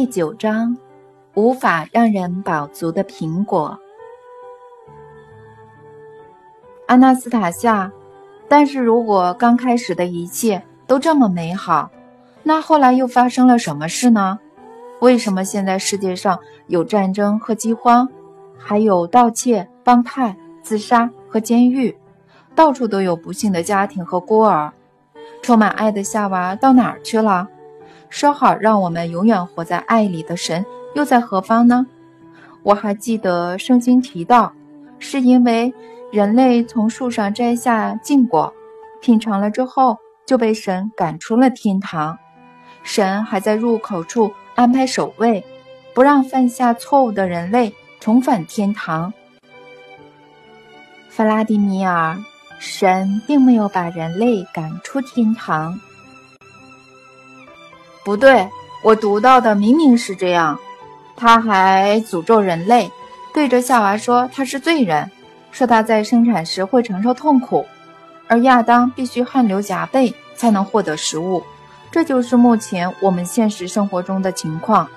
[0.00, 0.78] 第九章，
[1.34, 3.78] 无法让人饱足的苹果。
[6.86, 7.92] 阿纳斯塔夏，
[8.48, 11.90] 但是如果刚开始的一切都这么美好，
[12.42, 14.38] 那后来又发生了什么事呢？
[15.02, 18.08] 为什么现在世界上有战争和饥荒，
[18.56, 21.94] 还有盗窃、帮派、自杀和监狱，
[22.54, 24.72] 到处都有不幸的家庭和孤儿？
[25.42, 27.46] 充满爱的夏娃到哪儿去了？
[28.10, 31.86] 说好让我们永远活在爱里的神又在何方呢？
[32.62, 34.52] 我还记得圣经提到，
[34.98, 35.72] 是因为
[36.12, 38.52] 人类从树上摘下禁果，
[39.00, 39.96] 品尝了之后
[40.26, 42.18] 就被神赶出了天堂。
[42.82, 45.42] 神还在入口处安排守卫，
[45.94, 49.12] 不让犯下错误的人类重返天堂。
[51.08, 52.18] 弗拉迪米尔，
[52.58, 55.78] 神并没有把人类赶出天堂。
[58.04, 58.48] 不对，
[58.82, 60.58] 我读到的明明是这样。
[61.16, 62.90] 他还诅咒人类，
[63.34, 65.10] 对着夏娃说他是罪人，
[65.52, 67.66] 说他在生产时会承受痛苦，
[68.26, 71.42] 而亚当必须汗流浃背才能获得食物。
[71.90, 74.88] 这就是目前我们现实生活中的情况。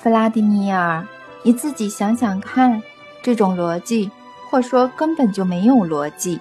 [0.00, 1.06] 弗拉迪米尔，
[1.42, 2.82] 你自己想想看，
[3.22, 4.10] 这种逻辑，
[4.48, 6.40] 或说根本就没有逻辑，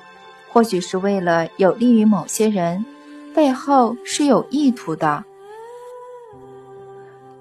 [0.50, 2.86] 或许是为了有利于某些人。
[3.34, 5.24] 背后是有意图的，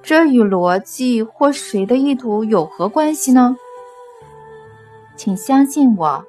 [0.03, 3.57] 这与逻辑或谁的意图有何关系呢？
[5.17, 6.25] 请相信我，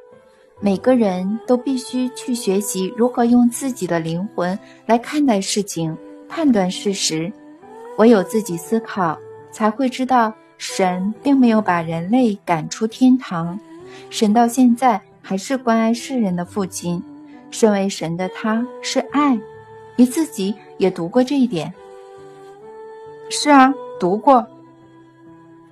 [0.59, 5.95] 每个人都必须去学习如何用自己的灵魂来看待事情、
[6.27, 7.31] 判断事实。
[7.97, 9.17] 唯有自己思考，
[9.51, 13.59] 才会知道神并没有把人类赶出天堂。
[14.09, 17.01] 神到现在还是关爱世人的父亲，
[17.51, 19.39] 身为神的他是爱。
[20.01, 21.71] 你自己也读过这一点。
[23.29, 24.47] 是啊，读过。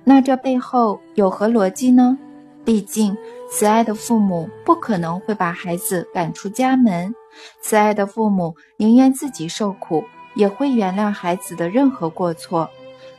[0.03, 2.15] 那这背后有何逻辑呢？
[2.63, 3.17] 毕竟，
[3.49, 7.15] 慈爱的父母不可能会把孩子赶出家门。
[7.59, 10.03] 慈爱的父母宁愿自己受苦，
[10.35, 12.69] 也会原谅孩子的任何过错。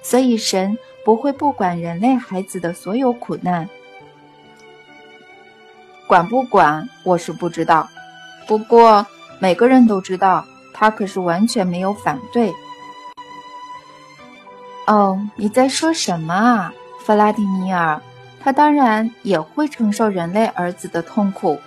[0.02, 3.68] 所以，神不会不管人类孩子的所有苦难。
[6.06, 7.88] 管不管，我是不知道。
[8.46, 9.04] 不过，
[9.40, 10.46] 每个人都知道。
[10.80, 12.50] 他可是完全没有反对。
[14.86, 18.00] 哦，你在说什么啊，弗拉迪米尔？
[18.42, 21.58] 他当然也会承受人类儿子的痛苦，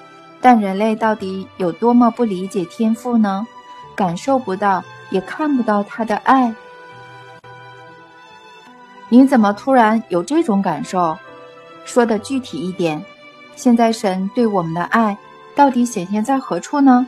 [0.42, 3.46] 但人类到底有多么不理解天赋呢？
[3.96, 6.52] 感受不到，也看不到他的爱。
[9.10, 11.16] 你怎么突然有这种感受？
[11.86, 13.00] 说的具体一点。
[13.56, 15.16] 现在神对我们的爱
[15.54, 17.08] 到底显现在何处呢？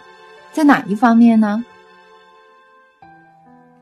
[0.54, 1.66] 在哪一方面呢？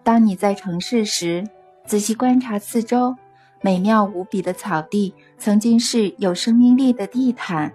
[0.03, 1.47] 当你在城市时，
[1.85, 3.15] 仔细观察四周，
[3.61, 7.73] 美妙无比的草地曾经是有生命力的地毯，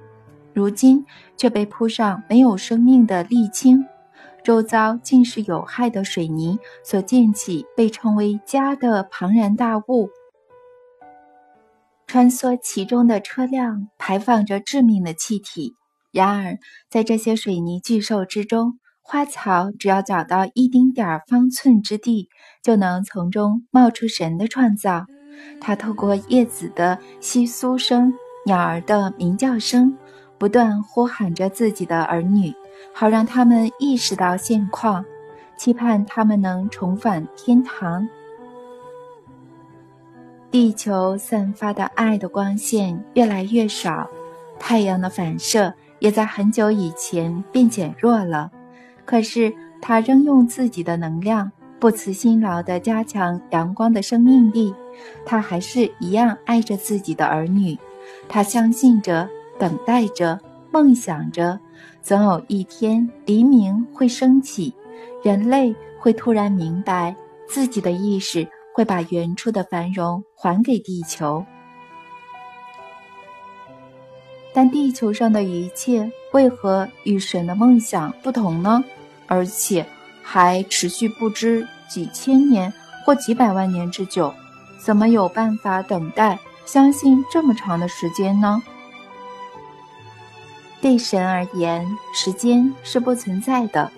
[0.52, 1.06] 如今
[1.38, 3.86] 却被铺上没有生命的沥青，
[4.44, 10.10] 周遭尽是有害的水泥所溅起，被称为家的庞然大物。
[12.06, 15.76] 穿梭其中的车辆排放着致命的气体，
[16.12, 16.58] 然而
[16.90, 18.78] 在这些水泥巨兽之中。
[19.10, 22.28] 花草只要找到一丁点儿方寸之地，
[22.62, 25.06] 就能从中冒出神的创造。
[25.62, 28.12] 它透过叶子的窸窣声、
[28.44, 29.96] 鸟儿的鸣叫声，
[30.36, 32.52] 不断呼喊着自己的儿女，
[32.92, 35.02] 好让他们意识到现况，
[35.56, 38.06] 期盼他们能重返天堂。
[40.50, 44.06] 地球散发的爱的光线越来越少，
[44.60, 48.50] 太阳的反射也在很久以前便减弱了。
[49.08, 54.74] 可是他仍用自己的能量不辞辛劳地加强阳光的生命力。
[55.24, 57.78] 他还是一样爱着自己的儿女。
[58.28, 59.26] 他相信着，
[59.58, 60.38] 等待着，
[60.70, 61.58] 梦想着，
[62.02, 64.74] 总有一天黎明会升起，
[65.22, 67.16] 人类会突然明白，
[67.48, 71.42] 自己的意识会把原初的繁荣还给地球。
[74.52, 78.84] 但地球上的一切为何与神的梦想不同呢？
[79.28, 79.86] 而且
[80.22, 82.72] 还持续不知几千年
[83.04, 84.34] 或几百万年之久，
[84.78, 88.60] 怎么有办法等待、相信这么长的时间呢？
[90.80, 93.90] 对神而言，时间是不存在的，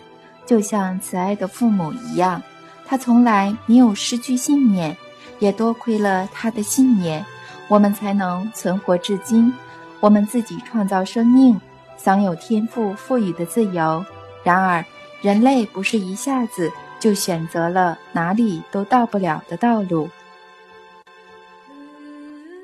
[0.47, 2.43] 就像慈爱的父母一样，
[2.87, 4.97] 他从来没有失去信念，
[5.39, 7.25] 也多亏了他的信念，
[7.69, 9.53] 我们才能存活至今。
[10.01, 11.61] 我们自己创造生命，
[11.97, 14.05] 享有天赋赋予的自由。
[14.43, 14.85] 然而。
[15.23, 20.09] 人类不是一下子就选择了哪里都到不了的道路。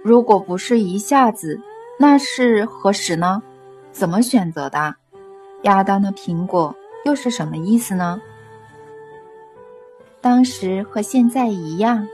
[0.02, 1.60] 如果不是一下子，
[1.98, 3.42] 那是何时呢？
[3.92, 4.94] 怎么选择的？
[5.62, 6.74] 亚当的苹果
[7.04, 8.20] 又是什么意思呢？
[10.20, 12.06] 当时和现在一样，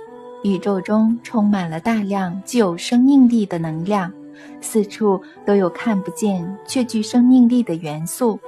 [0.42, 4.12] 宇宙中充满了大量具有生命力的能量，
[4.60, 8.40] 四处都有看不见却具生命力的元素，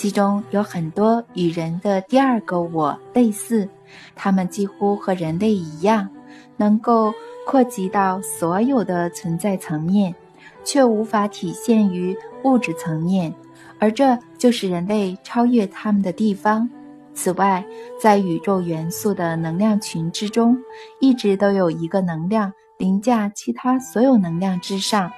[0.00, 3.68] 其中有很多与人的第二个我类似，
[4.14, 6.08] 它们几乎和人类一样，
[6.56, 7.12] 能够。
[7.46, 10.14] 扩及到所有的存在层面，
[10.62, 13.34] 却无法体现于物质层面，
[13.80, 16.70] 而这就是人类超越他们的地方。
[17.12, 17.64] 此外，
[18.00, 20.56] 在宇宙元素的能量群之中，
[21.00, 25.10] 一直都有一个能量凌驾其他所有能量之上，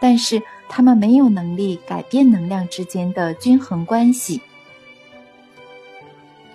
[0.00, 4.40] 但是他们没有能力改变能量之间的均衡关系。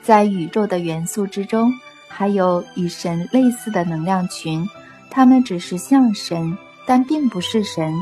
[0.02, 1.74] 在宇宙的元素之中，
[2.08, 4.68] 还有与神类似的能量群。
[5.10, 7.94] 他们只是像神，但并不是神。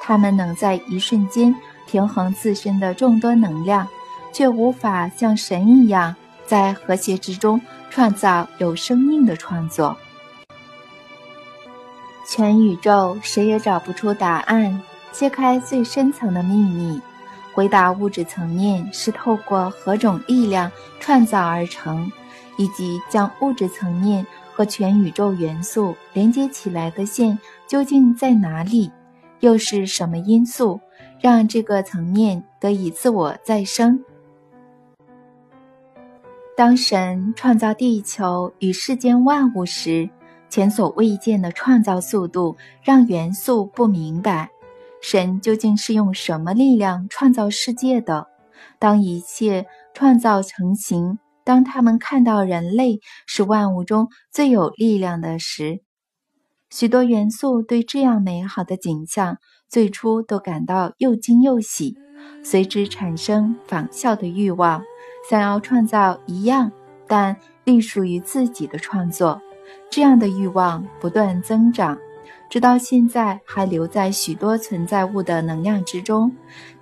[0.00, 1.54] 他们能在一瞬间
[1.86, 3.86] 平衡自身的众多能量，
[4.32, 6.14] 却无法像神一样
[6.46, 7.60] 在和谐之中
[7.90, 9.96] 创造有生命的创作。
[12.26, 14.80] 全宇宙谁也找不出答案，
[15.12, 17.00] 揭开最深层的秘密，
[17.52, 22.10] 回答物质层面是透过何种力量创造而成，
[22.56, 24.26] 以及将物质层面。
[24.54, 28.92] 和全宇宙元素连接起来的线究竟在哪里？
[29.40, 30.78] 又是什么因素
[31.18, 33.98] 让这个层面得以自我再生？
[36.54, 40.06] 当神创造地球与世间万物时，
[40.50, 44.50] 前所未见的创造速度让元素不明白，
[45.02, 48.28] 神究竟是用什么力量创造世界的？
[48.78, 51.18] 当一切创造成型。
[51.44, 55.80] 当他们看到人类是万物中最有力量的时，
[56.70, 59.38] 许多元素对这样美好的景象
[59.68, 61.96] 最初都感到又惊又喜，
[62.44, 64.84] 随之产生仿效的欲望，
[65.28, 66.70] 想要创造一样
[67.08, 69.42] 但隶属于自己的创作。
[69.90, 71.98] 这样的欲望不断增长。
[72.52, 76.30] 直到现在还留在许多存在物的能量之中，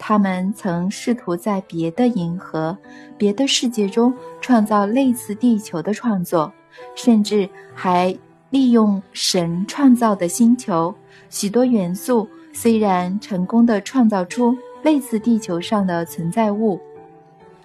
[0.01, 2.77] 他们曾试图在别的银河、
[3.17, 6.53] 别的世界中创造类似地球的创作，
[6.97, 8.13] 甚至还
[8.51, 10.93] 利用神创造的星球。
[11.29, 14.53] 许多元素虽然成功地创造出
[14.83, 16.81] 类似地球上的存在物，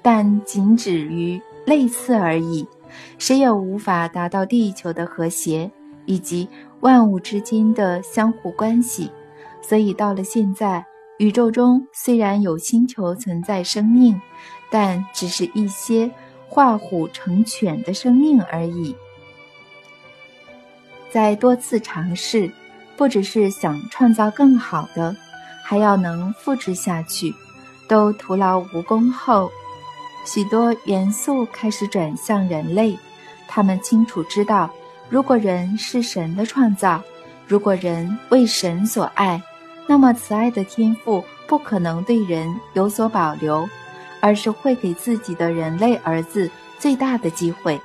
[0.03, 2.67] 但仅止于类似而已，
[3.17, 5.71] 谁也无法达到地球的和谐
[6.05, 6.47] 以及。
[6.85, 9.09] 万物之间的相互关系，
[9.59, 10.85] 所以到了现在，
[11.17, 14.21] 宇宙中虽然有星球存在生命，
[14.69, 16.11] 但只是一些
[16.47, 18.95] 画虎成犬的生命而已。
[21.09, 22.51] 在多次尝试，
[22.95, 25.15] 不只是想创造更好的，
[25.63, 27.33] 还要能复制下去，
[27.87, 29.49] 都徒劳无功后，
[30.23, 32.95] 许多元素开始转向人类，
[33.47, 34.69] 他们清楚知道。
[35.09, 37.01] 如果人是神的创造，
[37.47, 39.41] 如果人为神所爱，
[39.87, 43.69] 那么慈爱的天赋不可能对人有所保留，
[44.19, 47.79] 而是会给自己的人类儿子最大的机会。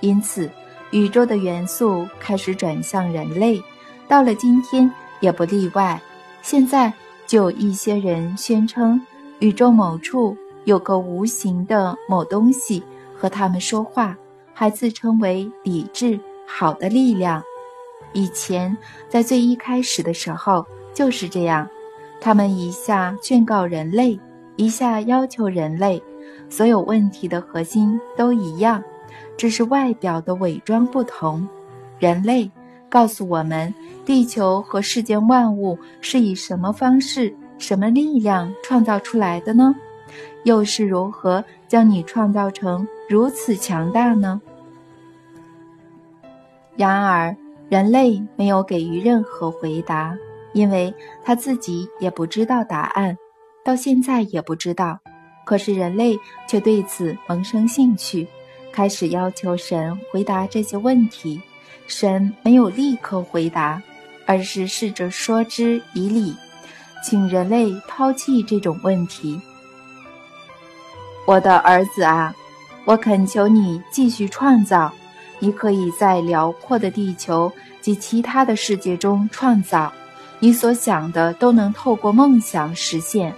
[0.00, 0.48] 因此，
[0.92, 3.60] 宇宙的元素开始转向人类，
[4.06, 6.00] 到了今天也不例外。
[6.40, 6.92] 现在
[7.26, 9.00] 就有一些人宣称，
[9.40, 12.82] 宇宙某处有个无形的某东西
[13.14, 14.16] 和他们说话，
[14.54, 16.18] 还自称为理智。
[16.52, 17.42] 好的力量，
[18.12, 18.76] 以前
[19.08, 21.66] 在最一开始的时候就是这样。
[22.20, 24.18] 他们一下劝告人类，
[24.56, 26.02] 一下要求人类，
[26.50, 28.82] 所有问题的核心都一样，
[29.38, 31.48] 只是外表的伪装不同。
[31.98, 32.50] 人类
[32.90, 33.72] 告诉我们，
[34.04, 39.74] 地球和世间万物是以什么方式、什么力量创造出来的呢？
[40.44, 44.40] 又是如何将你创造成如此强大呢？
[46.80, 47.36] 然而，
[47.68, 50.16] 人类没有给予任何回答，
[50.54, 53.14] 因为他自己也不知道答案，
[53.62, 54.98] 到现在也不知道。
[55.44, 56.18] 可是人类
[56.48, 58.26] 却对此萌生兴趣，
[58.72, 61.38] 开始要求神回答这些问题。
[61.86, 63.82] 神没有立刻回答，
[64.24, 66.34] 而是试着说之以理，
[67.04, 69.38] 请人类抛弃这种问题。
[71.26, 72.34] 我的儿子啊，
[72.86, 74.90] 我恳求你继续创造。
[75.40, 79.92] 你可以在辽阔的地球及其他的世界中创造，
[80.38, 83.34] 你所想的都能透过梦想实现。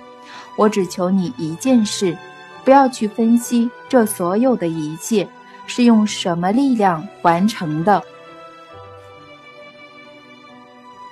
[0.57, 2.15] 我只求你一件事，
[2.65, 5.27] 不要去分析这所有的一切，
[5.67, 8.03] 是用什么力量完成的？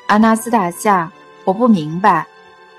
[0.08, 1.10] 阿纳斯塔夏，
[1.44, 2.26] 我不明白，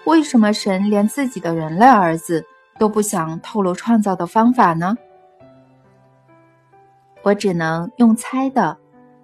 [0.03, 2.45] 为什么神连自己的人类儿子
[2.77, 4.95] 都不想透露创造的方法呢？
[7.23, 8.77] 我只能用猜的。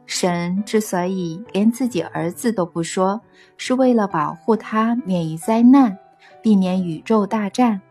[0.06, 3.20] 神之所以连自己儿子都不说，
[3.58, 5.98] 是为了保护他免于灾难，
[6.42, 7.82] 避免宇宙大战。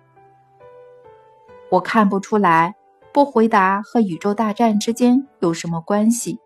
[1.69, 2.75] 我看不出来，
[3.13, 6.39] 不回答和宇宙大战之间有什么关系。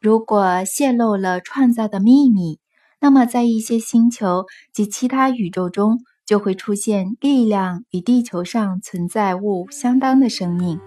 [0.00, 2.58] 如果泄露了创造的秘密，
[3.00, 6.00] 那么在一些星球及其他宇宙中。
[6.28, 10.78] 就会出现力量与地球上存在物相当的生命，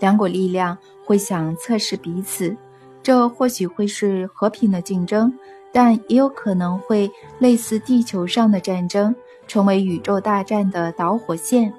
[0.00, 0.76] 两股力量
[1.06, 2.56] 会想测试彼此，
[3.00, 5.32] 这或许会是和平的竞争，
[5.72, 9.14] 但也有可能会类似地球上的战争，
[9.46, 11.72] 成为宇宙大战的导火线。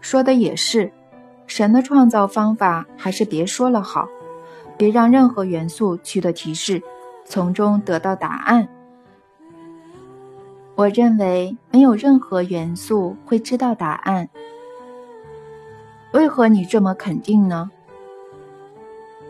[0.00, 0.92] 说的也是，
[1.48, 4.06] 神的创造方法还是别说了好，
[4.78, 6.80] 别让任何元素取得提示，
[7.24, 8.68] 从中得到答案。
[10.74, 14.28] 我认为没有任何元素会知道答案。
[16.12, 17.70] 为何你这么肯定呢？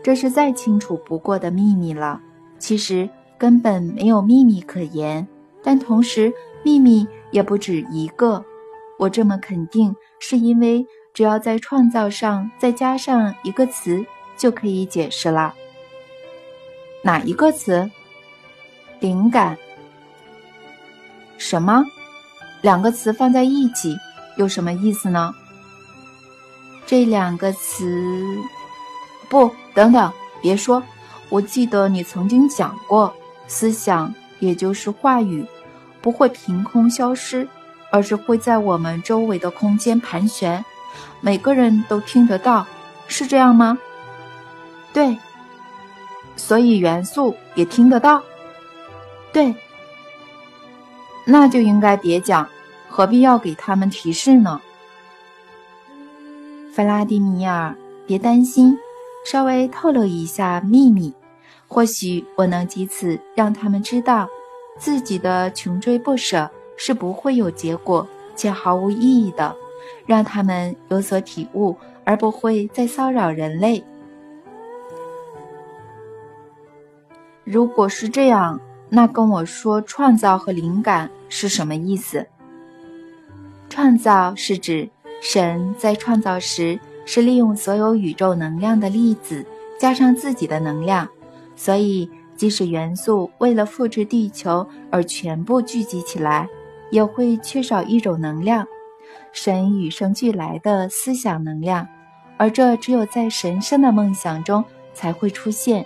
[0.01, 2.21] 这是再清楚不过的秘密了。
[2.59, 5.27] 其实根本没有秘密可言，
[5.61, 6.33] 但同时
[6.63, 8.43] 秘密也不止一个。
[8.97, 14.05] 我这么肯定，是因为只要在创造上再加上一个词，
[14.37, 15.53] 就可以解释了。
[17.01, 17.89] 哪一个词？
[18.99, 19.57] 灵感。
[21.43, 21.85] 什么？
[22.61, 23.97] 两个词放在一起
[24.37, 25.35] 有什么意思呢？
[26.85, 28.23] 这两个词，
[29.27, 30.09] 不，等等，
[30.41, 30.81] 别说。
[31.27, 33.13] 我记得你曾经讲过，
[33.45, 35.45] 思想也就是话语，
[36.01, 37.45] 不会凭空消失，
[37.91, 40.63] 而是会在我们周围的空间盘旋，
[41.19, 42.65] 每个人都听得到，
[43.09, 43.77] 是这样吗？
[44.93, 45.17] 对。
[46.37, 48.23] 所以元素也听得到。
[49.33, 49.53] 对。
[51.25, 52.47] 那就应该别讲，
[52.89, 54.59] 何必要给他们提示呢？
[56.73, 57.73] 弗拉迪米尔，
[58.05, 58.77] 别担心，
[59.25, 61.13] 稍微透露一下秘密，
[61.67, 64.27] 或许我能借此让他们知道，
[64.77, 69.55] 自己的穷追不舍是不会有结果且毫无意义的，
[70.05, 73.81] 让他们有所体悟，而不会再骚扰人类。
[77.45, 78.59] 如果是这样。
[78.95, 82.27] 那跟我说，创造和灵感是什么意思？
[83.67, 84.87] 创造是指
[85.19, 89.43] 神在创造时是利用所有宇宙能量的粒子
[89.79, 91.09] 加上自己的能量，
[91.55, 92.07] 所以
[92.37, 96.47] 即使元素为了复制地球而全部聚集起来，
[96.91, 98.67] 也会缺少一种能量——
[99.33, 101.87] 神与生俱来的思想能量，
[102.37, 105.83] 而这只有在神圣的梦想中才会出现。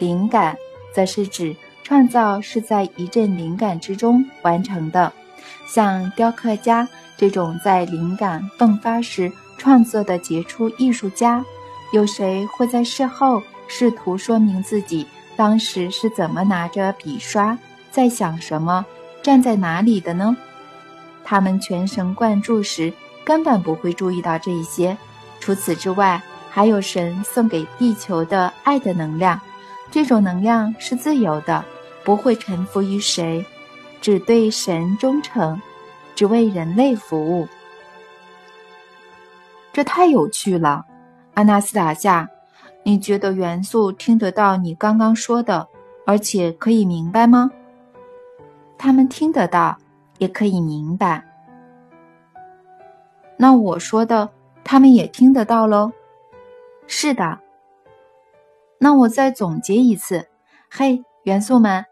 [0.00, 0.56] 灵感
[0.92, 1.54] 则是指。
[1.88, 5.10] 创造是在一阵灵感之中完成的，
[5.66, 11.42] 像雕刻家这种在灵感迸发时创作的杰出艺术家，
[11.94, 17.56] 有谁会在事后试图说明自己当时是怎么拿着笔刷，
[17.90, 18.84] 在想什么，
[19.22, 20.36] 站在哪里的呢？
[21.24, 22.92] 他们全神贯注时
[23.24, 24.94] 根本不会注意到这些。
[25.40, 29.40] 除此之外，还有神送给地球的爱的能量，
[29.90, 31.64] 这种能量是自由的。
[32.08, 33.44] 不会臣服于谁，
[34.00, 35.60] 只对神忠诚，
[36.14, 37.46] 只为人类服务。
[39.74, 40.86] 这太有趣了，
[41.34, 42.26] 阿纳斯塔夏，
[42.82, 45.68] 你觉得元素听得到你刚刚说的，
[46.06, 47.50] 而且可以明白吗？
[48.78, 49.76] 他们听得到，
[50.16, 51.22] 也可以明白。
[53.36, 54.30] 那我说的，
[54.64, 55.92] 他们也听得到喽？
[56.86, 57.40] 是的。
[58.78, 60.30] 那我再总结一次，
[60.70, 61.84] 嘿，元素们。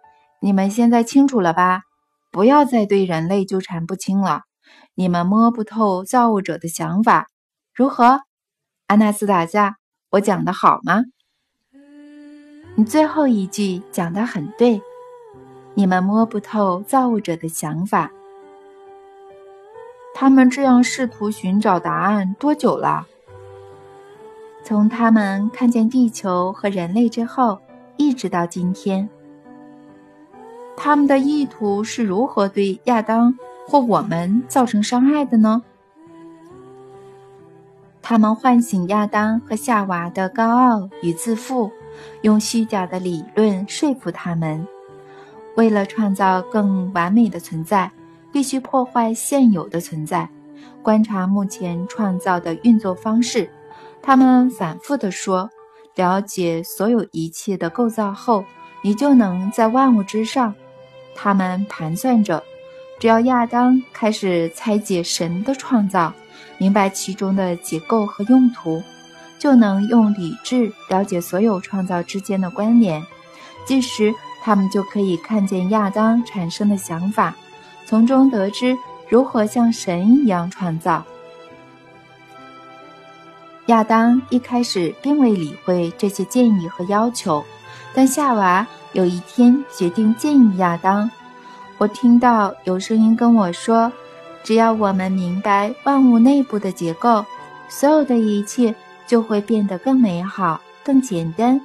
[0.47, 1.83] 你们现在清楚了吧？
[2.31, 4.43] 不要再对人类纠缠不清了。
[4.95, 7.26] 你们摸不透造物者的想法，
[7.75, 8.21] 如何？
[8.87, 9.75] 阿纳斯塔夏，
[10.11, 11.03] 我讲的好吗？
[12.76, 14.81] 你最后一句讲的很对。
[15.75, 18.12] 你们摸不透造物者的想法。
[20.15, 23.09] 他们这样试图寻找答案多久了？
[24.62, 27.61] 从他们看见地球和人类之后，
[27.97, 29.11] 一直到今天。
[30.76, 35.62] 他们的意图是如何对亚当或我们造成伤害的呢？
[38.02, 41.73] 他们唤醒亚当和夏娃的高傲与自负，
[42.23, 44.64] 用虚假的理论说服他们。
[45.56, 47.90] 为了创造更完美的存在，
[48.30, 50.28] 必须破坏现有的存在，
[50.83, 53.50] 观察目前创造的运作方式。
[54.02, 55.50] 他们反复地说
[55.97, 58.45] ：“了解所有一切的构造后，
[58.83, 60.54] 你就能在万物之上。”
[61.16, 62.42] 他们盘算着，
[63.00, 66.12] 只要亚当开始拆解神的创造，
[66.58, 68.82] 明白其中的结构和用途，
[69.38, 73.02] 就能用理智了解所有创造之间的关联。
[73.64, 77.35] 届时，他们就可以看见亚当产生的想法，
[77.85, 78.76] 从中得知
[79.08, 81.04] 如何像神一样创造。
[83.66, 87.44] 亚当一开始并未理会这些建议和要求，
[87.92, 88.64] 但夏娃
[88.97, 91.11] 有一天决定建议亚当。
[91.76, 93.93] 我听到有声音跟我说
[94.43, 97.23] ：“只要我们明白万物内部的结构，
[97.69, 98.75] 所有的一切
[99.07, 101.61] 就会变得更美好、更简单。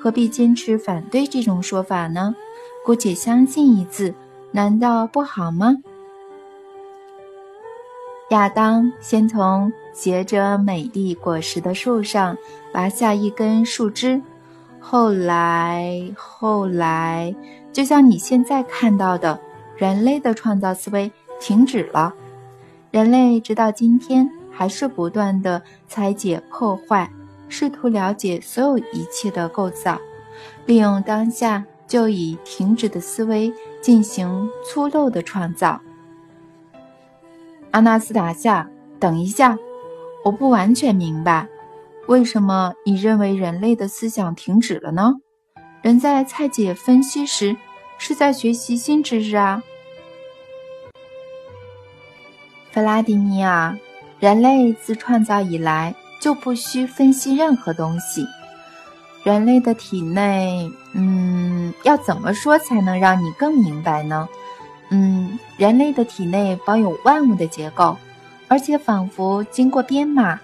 [0.00, 2.36] 何必坚持反对这种说法呢？
[2.84, 4.14] 姑且相信一次，
[4.52, 5.78] 难道不好吗？”
[8.30, 9.72] 亚当先从。
[9.92, 12.36] 结着美丽果实的树上
[12.70, 14.20] 拔下一根树枝，
[14.88, 17.34] 后来，后来，
[17.72, 19.36] 就像你现在看到的，
[19.76, 22.14] 人类的创造思维停止了。
[22.92, 27.10] 人类直到今天还是不断的拆解、破坏，
[27.48, 29.98] 试图了解所有一切的构造，
[30.66, 33.52] 利用当下就已停止的思维
[33.82, 35.80] 进行粗陋的创造。
[37.72, 39.58] 阿纳斯塔夏，等一下。
[40.24, 41.48] 我不完全明白，
[42.06, 45.14] 为什么你认为人类的思想停止了呢？
[45.82, 47.56] 人在拆解分析时，
[47.98, 49.62] 是在学习新知识啊。
[52.70, 53.76] 弗拉迪米尔，
[54.20, 58.24] 人类自创造以来就不需分析任何东西。
[59.24, 64.28] 人类的体内，嗯，要怎么说才能让你更明白呢？
[64.90, 67.96] 嗯，人类的体内保有万物的结构。
[68.48, 70.38] 而且仿佛经过编码，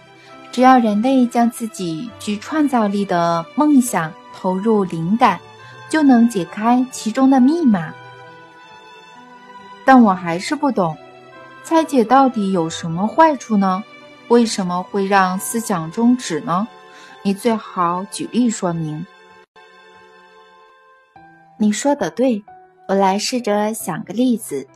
[0.52, 5.40] 只要人类将自己具创造力的梦想投入灵感，
[5.88, 7.94] 就能解开其中的密码。
[9.84, 10.96] 但我还是不懂，
[11.64, 13.82] 拆解到底有什么坏处呢？
[14.28, 16.68] 为什么会让思想终止呢？
[17.22, 19.06] 你最好举例说明。
[21.56, 22.44] 你说的对，
[22.88, 24.66] 我来试着想个例子。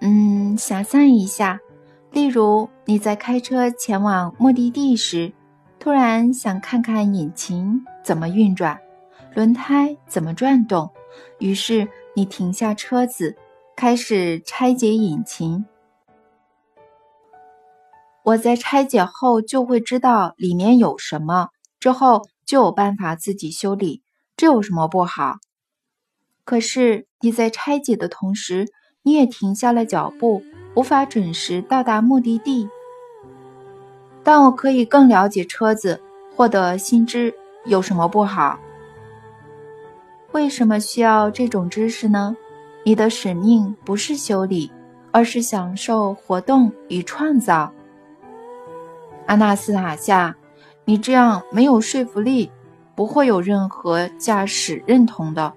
[0.00, 1.58] 嗯，想象一下。
[2.12, 5.32] 例如，你在开车前往目的地时，
[5.78, 8.78] 突然想看看引擎怎么运转，
[9.34, 10.90] 轮胎怎么转动，
[11.38, 13.34] 于是你停下车子，
[13.74, 15.64] 开始拆解引擎。
[18.24, 21.48] 我在拆解后就会知道里面有什么，
[21.80, 24.02] 之后就有办法自己修理，
[24.36, 25.36] 这有什么不好？
[26.44, 28.68] 可是你在拆解的同时，
[29.02, 30.42] 你也停下了脚步。
[30.74, 32.68] 无法准时到达目的地，
[34.22, 36.00] 但我可以更了解车子，
[36.34, 37.34] 获得新知，
[37.66, 38.58] 有什么不好？
[40.32, 42.36] 为什么需要这种知识呢？
[42.84, 44.72] 你的使命不是修理，
[45.10, 47.70] 而是享受活动与创造。
[49.26, 50.34] 阿纳斯塔夏，
[50.84, 52.50] 你这样没有说服力，
[52.96, 55.52] 不会有任何驾驶认同的。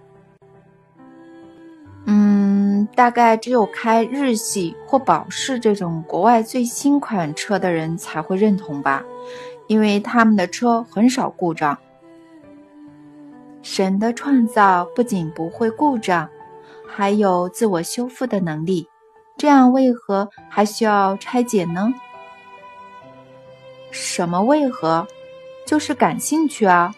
[2.06, 2.54] 嗯
[2.93, 9.04] 大概只有开日系或保时这种国外最新款车的人才会认同吧，
[9.67, 11.78] 因为他们的车很少故障。
[13.62, 16.30] 神的创造不仅不会故障，
[16.88, 18.88] 还有自我修复的能力，
[19.38, 21.93] 这样为何还需要拆解呢？
[23.89, 25.08] 什么为何？
[25.65, 26.93] 就是感兴趣啊。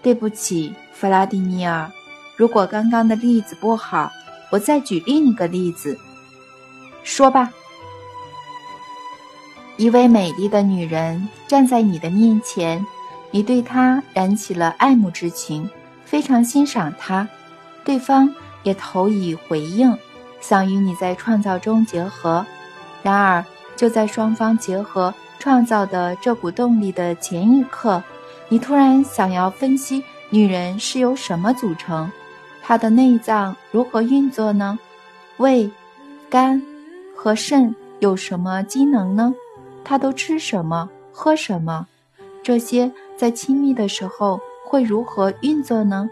[0.00, 1.90] 对不起，弗拉迪米尔，
[2.36, 4.10] 如果刚刚的例子不好。
[4.50, 5.98] 我再举另一个例子，
[7.02, 7.52] 说吧。
[9.76, 12.84] 一位美丽的女人站在你的面前，
[13.30, 15.70] 你对她燃起了爱慕之情，
[16.04, 17.26] 非常欣赏她，
[17.84, 19.96] 对方也投以回应，
[20.40, 22.44] 想与你在创造中结合。
[23.02, 23.42] 然而，
[23.76, 28.02] 就在双方结合创造的这股动力的前一刻，
[28.50, 32.12] 你突然想要分析女人是由什么组成。
[32.70, 34.78] 它的内脏如何运作呢？
[35.38, 35.68] 胃、
[36.28, 36.62] 肝
[37.16, 39.34] 和肾有什么机能呢？
[39.82, 41.88] 它都吃什么、喝什么？
[42.44, 46.08] 这些在亲密的时候会如何运作呢？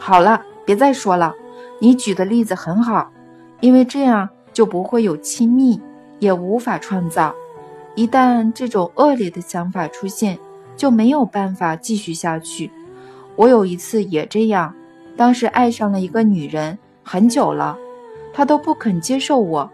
[0.00, 1.32] 好了，别再说了。
[1.78, 3.12] 你举的例子很好，
[3.60, 5.80] 因为这样就不会有亲密，
[6.18, 7.32] 也无法创造。
[7.94, 10.40] 一旦这种恶劣的想法出现，
[10.76, 12.72] 就没有办法继续下去。
[13.36, 14.74] 我有一次也这样，
[15.16, 17.78] 当时爱上了一个女人，很久了，
[18.32, 19.70] 她都不肯接受我，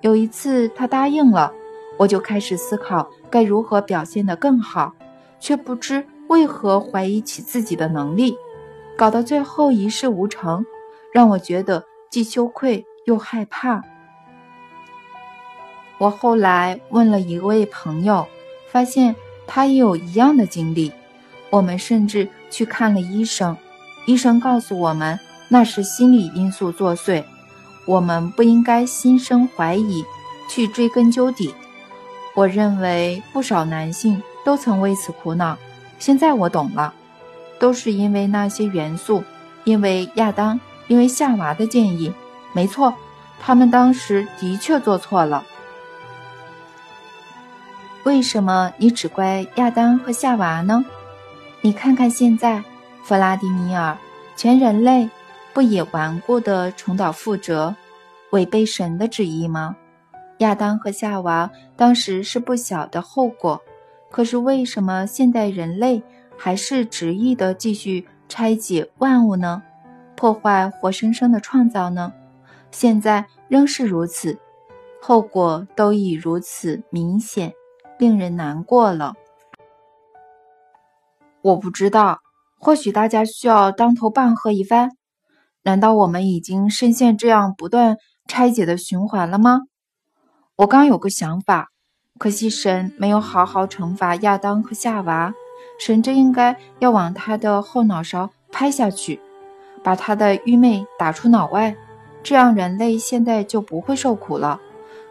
[0.00, 1.52] 有一次她答应了，
[1.98, 4.92] 我就开始思考该如何表现得更好，
[5.38, 8.34] 却不知为何怀疑起自己的能力，
[8.96, 10.64] 搞到最后一事无成，
[11.12, 13.82] 让我觉得既羞愧又害怕。
[15.98, 18.26] 我后来问了一位朋友，
[18.68, 19.14] 发现
[19.46, 20.90] 他也有一样的经历。
[21.50, 23.56] 我们甚至去看了医生，
[24.06, 27.24] 医生告诉我们那是心理因素作祟，
[27.86, 30.04] 我们不应该心生怀疑，
[30.48, 31.54] 去追根究底。
[32.34, 35.56] 我认为不少男性都曾为此苦恼。
[35.98, 36.92] 现在我懂了，
[37.58, 39.24] 都是因为那些元素，
[39.64, 42.12] 因为亚当，因为夏娃的建议。
[42.52, 42.94] 没错，
[43.40, 45.44] 他们当时的确做错了。
[48.04, 50.84] 为什么你只怪亚当和夏娃呢？
[51.64, 52.60] 你看看现在，
[53.04, 53.96] 弗拉迪米尔，
[54.34, 55.08] 全人类
[55.52, 57.72] 不也顽固地重蹈覆辙，
[58.30, 59.76] 违背神的旨意吗？
[60.38, 63.62] 亚当和夏娃当时是不小的后果，
[64.10, 66.02] 可是为什么现代人类
[66.36, 69.62] 还是执意地继续拆解万物呢？
[70.16, 72.12] 破坏活生生的创造呢？
[72.72, 74.36] 现在仍是如此，
[75.00, 77.52] 后果都已如此明显。
[77.98, 79.14] 令人难过了。
[81.42, 82.20] 我不知道，
[82.58, 84.90] 或许大家需要当头棒喝一番。
[85.64, 89.62] 难道我们已经深陷这样不断拆解的循环了吗？
[90.56, 91.68] 我刚有个想法，
[92.18, 95.32] 可惜神没有好好惩罚亚当和夏娃，
[95.78, 99.20] 神真应该要往他的后脑勺拍下去，
[99.82, 101.76] 把他的愚昧打出脑外，
[102.22, 104.60] 这样人类现在就不会受苦了。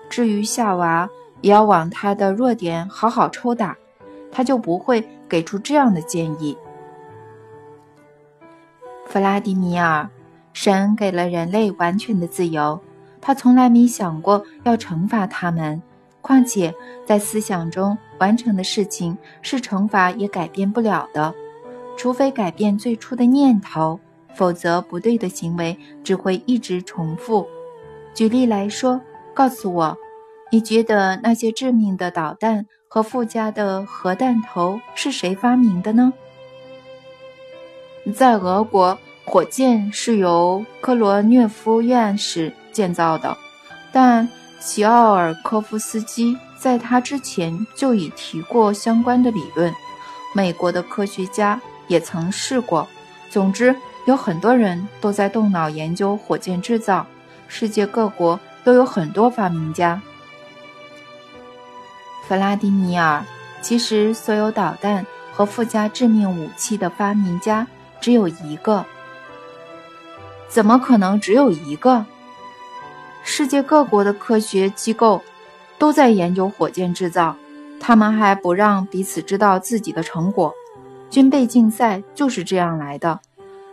[0.09, 1.09] 至于夏娃，
[1.41, 3.77] 也要往他的弱点好好抽打，
[4.31, 6.57] 他就不会给出这样的建议。
[9.05, 10.09] 弗拉迪米尔，
[10.53, 12.79] 神给了人类完全的自由，
[13.19, 15.81] 他从来没想过要惩罚他们。
[16.21, 16.73] 况且，
[17.05, 21.33] 在思想中完成的事情是惩罚也改变不了的，
[21.97, 23.99] 除非改变最初的念头，
[24.33, 27.45] 否则不对的行为只会一直重复。
[28.13, 29.01] 举例来说，
[29.33, 29.97] 告诉我。
[30.53, 36.11] 你觉得那些致命的导弹和附加的核弹头是谁发明的呢？
[38.13, 43.37] 在俄国，火箭是由科罗涅夫院士建造的，
[43.93, 44.27] 但
[44.59, 49.73] 齐奥尔科夫斯基在他之前就已提过相关的理论。
[50.35, 52.85] 美国的科学家也曾试过。
[53.29, 53.73] 总之，
[54.05, 57.07] 有很多人都在动脑研究火箭制造。
[57.47, 60.01] 世界各国都有很多发明家。
[62.31, 63.25] 弗拉迪米尔，
[63.61, 67.67] 其实所有导弹和附加致命武器的发明家
[67.99, 68.85] 只有一个。
[70.47, 72.05] 怎么可能只有一个？
[73.21, 75.21] 世界各国的科学机构
[75.77, 77.35] 都在研究火箭制造，
[77.81, 80.53] 他们还不让彼此知道自己的成果。
[81.09, 83.19] 军备竞赛就是这样来的，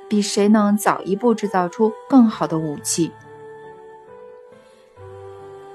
[0.09, 3.13] 比谁能早一步制造出更好的武器。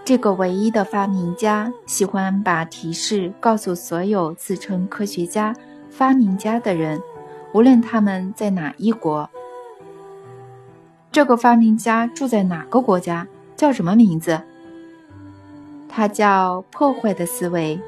[0.05, 5.55] 这个唯一的发明家喜欢把提示告诉所有自称科学家、
[5.89, 7.01] 发明家的人，
[7.53, 9.29] 无论他们在哪一国。
[11.09, 13.25] 这个发明家住在哪个国家？
[13.55, 14.41] 叫什么名字？
[15.87, 17.79] 他叫破坏的思维。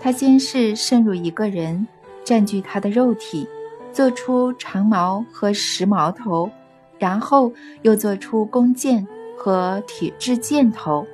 [0.00, 1.86] 他先是渗入一个人，
[2.24, 3.46] 占据他的肉体，
[3.92, 6.50] 做出长矛和石矛头，
[6.98, 7.52] 然后
[7.82, 11.06] 又做出弓箭和铁质箭头。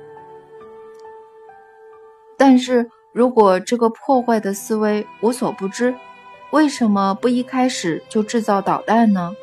[2.37, 5.95] 但是如果这个破坏的思维无所不知，
[6.51, 9.35] 为什么不一开始就制造导弹呢？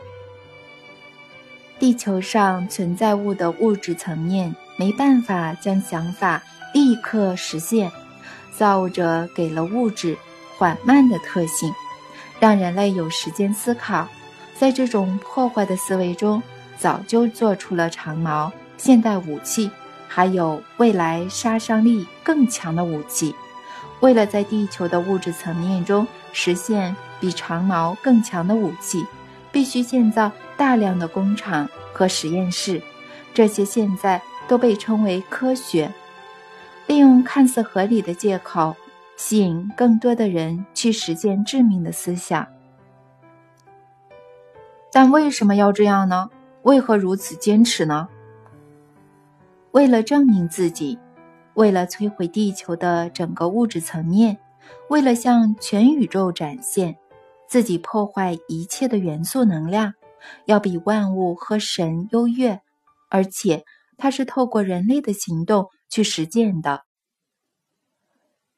[1.78, 7.90] 地球上存在物的物质层面没办法将想法立刻实现，
[8.56, 10.16] 造物者给了物质
[10.56, 11.72] 缓慢的特性，
[12.38, 14.06] 让人类有时间思考。
[14.54, 16.40] 在这种破坏的思维中，
[16.78, 19.68] 早就做出了长矛、现代武器。
[20.14, 23.34] 还有未来杀伤力更强的武器。
[24.00, 29.06] 为了在地球的物质层面中实现比长矛更强的武器，
[29.50, 32.82] 必须建造大量的工厂和实验室。
[33.32, 35.90] 这些现在都被称为科学。
[36.86, 38.76] 利用看似合理的借口，
[39.16, 42.46] 吸引更多的人去实践致命的思想。
[44.92, 46.28] 但为什么要这样呢？
[46.64, 48.08] 为何如此坚持呢？
[49.72, 50.98] 为了证明自己，
[51.54, 54.38] 为了摧毁地球的整个物质层面，
[54.90, 56.98] 为了向全宇宙展现
[57.48, 59.94] 自己破坏一切的元素能量，
[60.44, 62.60] 要比万物和神优越，
[63.08, 63.64] 而且
[63.96, 66.82] 它是透过人类的行动去实践的。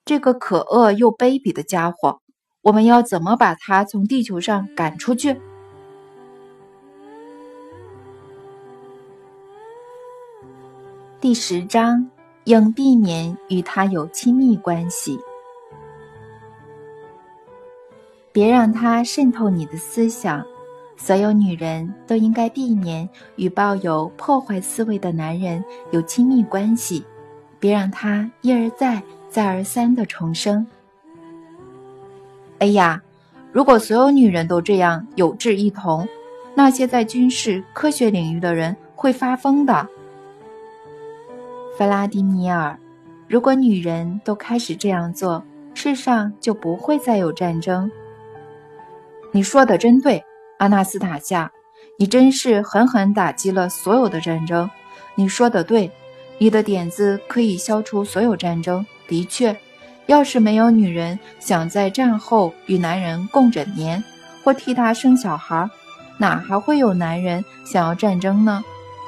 [0.05, 2.21] 这个可恶又卑鄙的家伙，
[2.63, 5.41] 我们要怎么把他从地球上赶出去？
[11.25, 12.07] 第十章，
[12.45, 15.19] 应避免与他有亲密关系，
[18.31, 20.45] 别让他渗透你的思想。
[20.99, 27.03] 所有女人都应该避免与抱有破坏思维的男人有亲密关系，
[27.59, 30.67] 别让他一而再、再而三的重生。
[32.59, 33.03] 哎呀，
[33.51, 36.07] 如果所有女人都这样有志一同，
[36.55, 39.89] 那些在军事科学领域的人会发疯的。
[41.77, 42.79] 弗拉迪米尔，
[43.27, 45.43] 如果女人都开始这样做，
[45.75, 47.91] 世上就不会再有战争。
[49.33, 50.23] 你说的真对，
[50.59, 51.51] 阿纳斯塔夏，
[51.99, 54.71] 你真是狠狠打击了所有的战争。
[55.17, 55.91] 你说的对，
[56.39, 58.87] 你的点子可以消除所有战争。
[59.09, 59.57] 的确，
[60.07, 64.03] 要是没有女人想在战后与男人共枕眠，
[64.45, 65.69] 或替他生小孩，
[66.19, 68.63] 哪还会有男人想要战争呢？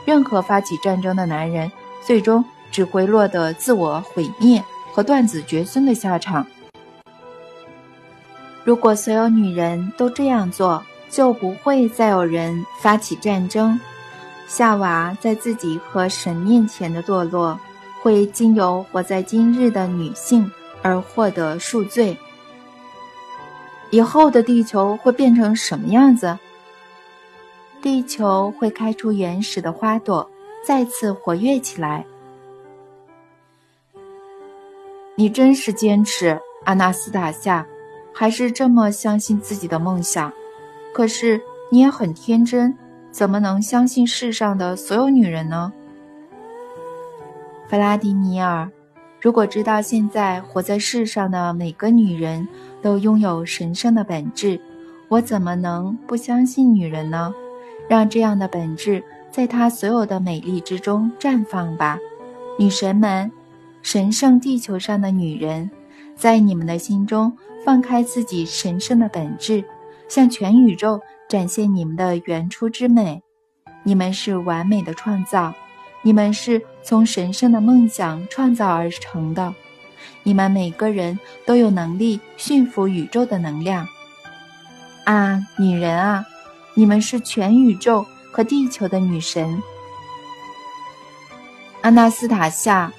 [0.04, 1.70] 任何发起战争的男人，
[2.04, 2.44] 最终。
[2.76, 4.62] 只会落得自我毁灭
[4.92, 6.46] 和断子绝孙的下场。
[8.64, 13.80] 如果所有女人都这样做，就不会再有人发起战争。
[14.46, 17.58] 夏娃在自己和神面前的堕落，
[18.02, 22.14] 会经由活在今日的女性而获得恕罪。
[23.90, 26.38] 以后的地球会变成什么样子？
[27.80, 30.30] 地球会开出原始的花朵，
[30.62, 32.04] 再次活跃起来。
[35.18, 37.66] 你真是坚持，阿纳斯塔夏，
[38.12, 40.30] 还是这么相信自己的梦想？
[40.92, 42.76] 可是你也很天真，
[43.10, 45.72] 怎么能相信世上的所有女人呢？
[47.66, 48.70] 弗拉迪米尔，
[49.18, 52.46] 如果知道现在活在世上的每个女人
[52.82, 54.60] 都拥有神圣的本质，
[55.08, 57.32] 我怎么能不相信女人呢？
[57.88, 61.98] 让这样的本质在她所有的美丽之中绽放吧，
[62.58, 63.32] 女神们。
[63.86, 65.70] 神圣地球上的女人，
[66.16, 67.32] 在你们的心中
[67.64, 69.64] 放开自己神圣的本质，
[70.08, 73.22] 向全宇宙展现你们的原初之美。
[73.84, 75.54] 你们是完美的创造，
[76.02, 79.54] 你们是从神圣的梦想创造而成的。
[80.24, 83.86] 你们每个人都有能力驯服宇宙的能量。
[85.04, 86.26] 啊，女人啊，
[86.74, 89.62] 你们是全宇宙和地球的女神。
[91.82, 92.92] 阿纳斯塔夏。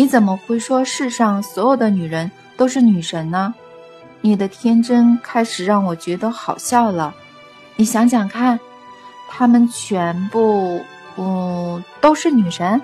[0.00, 3.52] 你怎么会说世上所有的女人都是女神呢？
[4.22, 7.14] 你的天真开始让我觉得好笑了。
[7.76, 8.58] 你想想看，
[9.28, 10.80] 她们全部，
[11.18, 12.80] 嗯，都是女神，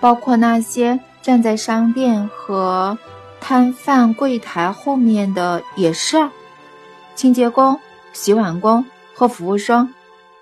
[0.00, 2.98] 包括那些站在商店和
[3.40, 6.28] 摊贩柜台后面的也是，
[7.14, 7.78] 清洁工、
[8.12, 9.88] 洗碗工和服务生。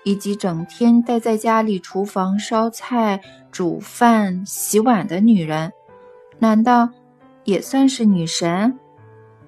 [0.07, 3.19] 以及整天待在家里厨房烧菜、
[3.55, 5.71] 煮饭、洗碗的女人，
[6.39, 6.89] 难道
[7.45, 8.77] 也算是女神？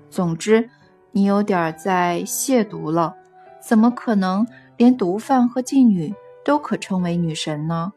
[0.10, 0.70] 总之，
[1.12, 3.18] 你有点在亵渎了。
[3.62, 6.16] 怎么可能连毒贩和妓女
[6.46, 7.92] 都可称为女神呢？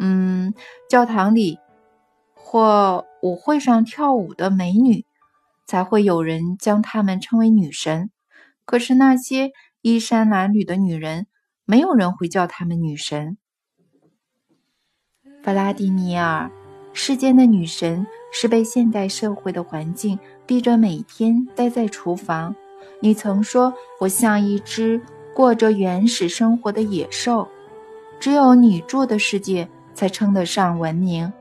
[0.00, 0.52] 嗯，
[0.86, 1.58] 教堂里
[2.34, 5.06] 或舞会上跳舞的美女，
[5.64, 8.10] 才会有人将她们称为女神。
[8.66, 11.26] 可是那些衣衫褴褛的女人。
[11.64, 13.38] 没有人会叫她们女神。
[15.50, 16.48] 弗拉迪米尔，
[16.92, 22.54] 世间的女神是被现代社会的环境逼着每天待在厨房。
[23.00, 25.00] 你曾说我像一只
[25.34, 27.48] 过着原始生活的野兽，
[28.20, 31.32] 只有你住的世界才称得上文明。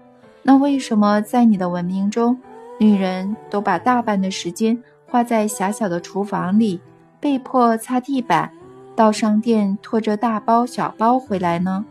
[0.41, 2.36] 那为什么在你的文明中，
[2.80, 6.82] 女人都把大半的时间花在狭小的厨房里，
[7.19, 8.52] 被迫擦地板？
[8.95, 11.86] 到商店拖着大包小包回来呢？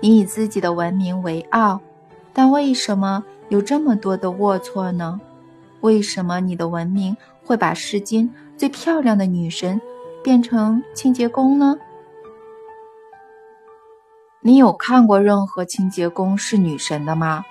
[0.00, 1.80] 你以自己的文明为傲，
[2.32, 5.20] 但为什么有这么多的龌龊呢？
[5.80, 9.80] 为什么你的文明会把世间最漂亮的女神
[10.22, 11.76] 变成清洁工呢？
[14.40, 17.44] 你有看过任何清洁工是女神的吗？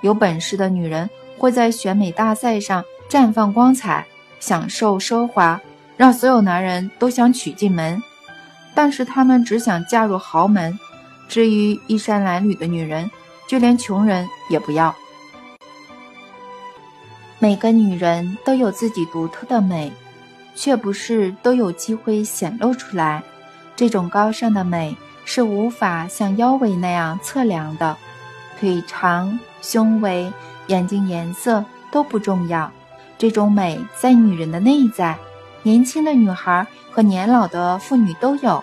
[0.00, 4.06] 有本事的女人会在选美大赛上绽放光彩，
[4.38, 5.60] 享受奢华。
[5.96, 8.02] 让所有男人都想娶进门，
[8.74, 10.78] 但是他们只想嫁入豪门。
[11.30, 13.08] 至于衣衫褴褛的女人，
[13.46, 14.92] 就连穷人也不要。
[17.38, 19.92] 每个女人都有自己独特的美，
[20.56, 23.22] 却不是都有机会显露出来。
[23.76, 27.96] 这种高尚的美是无法像腰围那样测量的，
[28.58, 30.32] 腿长、胸围、
[30.66, 32.68] 眼睛颜色都不重要。
[33.16, 35.16] 这种美在女人的内在，
[35.62, 38.62] 年轻的女孩和年老的妇女都有。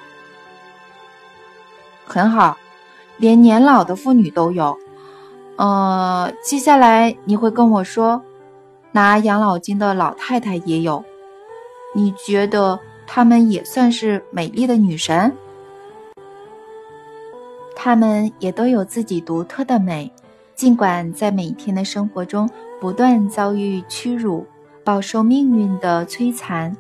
[2.07, 2.57] 很好，
[3.17, 4.77] 连年老的妇女都有。
[5.57, 8.21] 呃，接下来你会跟我说，
[8.93, 11.03] 拿养老金的老太太也有。
[11.93, 15.35] 你觉得她们也算是美丽的女神？
[17.75, 20.11] 她们也都有自己独特的美，
[20.55, 24.45] 尽管在每天的生活中不断遭遇屈辱，
[24.83, 26.75] 饱受命运的摧残。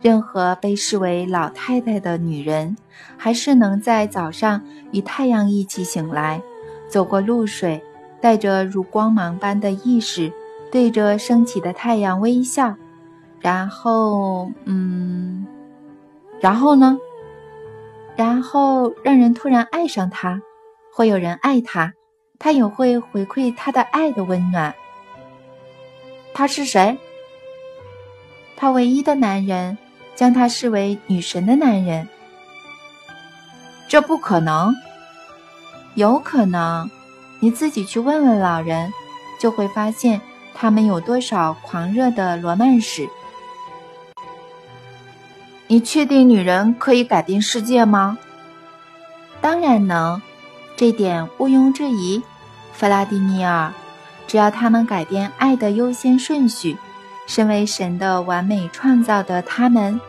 [0.00, 2.76] 任何被视为老太太的女人，
[3.16, 6.40] 还是能在早上与太阳一起醒来，
[6.88, 7.82] 走过露水，
[8.20, 10.32] 带着如光芒般的意识，
[10.70, 12.76] 对着升起的太阳微笑。
[13.40, 15.46] 然后，嗯，
[16.40, 16.98] 然后呢？
[18.16, 20.40] 然后让人突然爱上她，
[20.92, 21.92] 会有人爱她，
[22.38, 24.74] 她也会回馈她的爱的温暖。
[26.34, 26.98] 他是谁？
[28.56, 29.76] 他唯一的男人。
[30.18, 32.08] 将她视为女神的男人，
[33.86, 34.74] 这不可能。
[35.94, 36.90] 有可能，
[37.38, 38.92] 你自己去问问老人，
[39.38, 40.20] 就会发现
[40.56, 43.08] 他们有多少狂热的罗曼史。
[45.68, 48.18] 你确定女人可以改变世界吗？
[49.40, 50.20] 当然能，
[50.74, 52.20] 这点毋庸置疑，
[52.72, 53.72] 弗拉迪米尔。
[54.26, 56.76] 只要他们改变爱的优先顺序。
[57.28, 60.00] 身为神的完美创造的他们，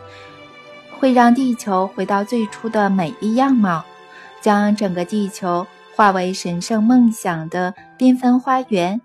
[0.89, 3.83] 会让地球回到最初的美丽样貌，
[4.41, 8.99] 将整个地球化为神圣梦想的缤纷花园。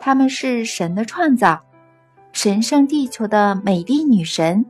[0.00, 1.62] 他们是神的创造，
[2.32, 4.66] 神圣地球的美丽女神。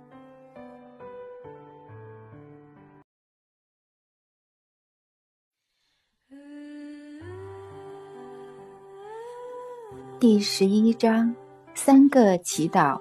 [10.21, 11.35] 第十一章。
[11.75, 12.99] 三个祈祷。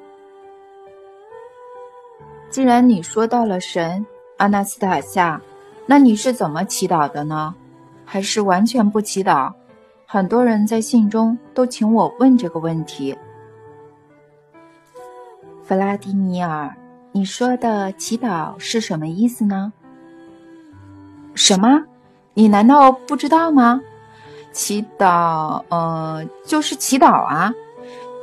[2.49, 4.05] 既然你说到了神，
[4.37, 5.41] 阿纳斯塔夏，
[5.85, 7.53] 那你是怎么祈祷的呢？
[8.05, 9.53] 还是完全不祈祷？
[10.05, 13.17] 很多人在信中都请我问这个问题。
[15.63, 16.75] 弗拉迪米尔，
[17.13, 19.71] 你说的祈祷是什么意思呢？
[21.35, 21.83] 什么？
[22.33, 23.81] 你难道不知道吗？
[24.51, 27.53] 祈祷，呃，就是祈祷啊。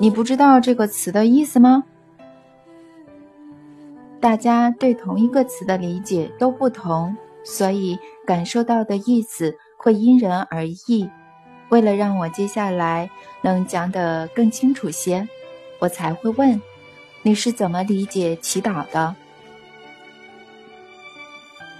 [0.01, 1.83] 你不知道这个词的意思吗？
[4.21, 11.11] 大家对同一个词的理解都不同，所以感受到的意思会因人而异。
[11.71, 13.11] 为了让我接下来
[13.43, 15.29] 能讲得更清楚些，
[15.81, 16.63] 我才会问
[17.23, 19.17] 你是怎么理解祈祷的。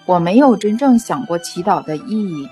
[0.07, 2.49] 我没有真正想过祈祷的意义，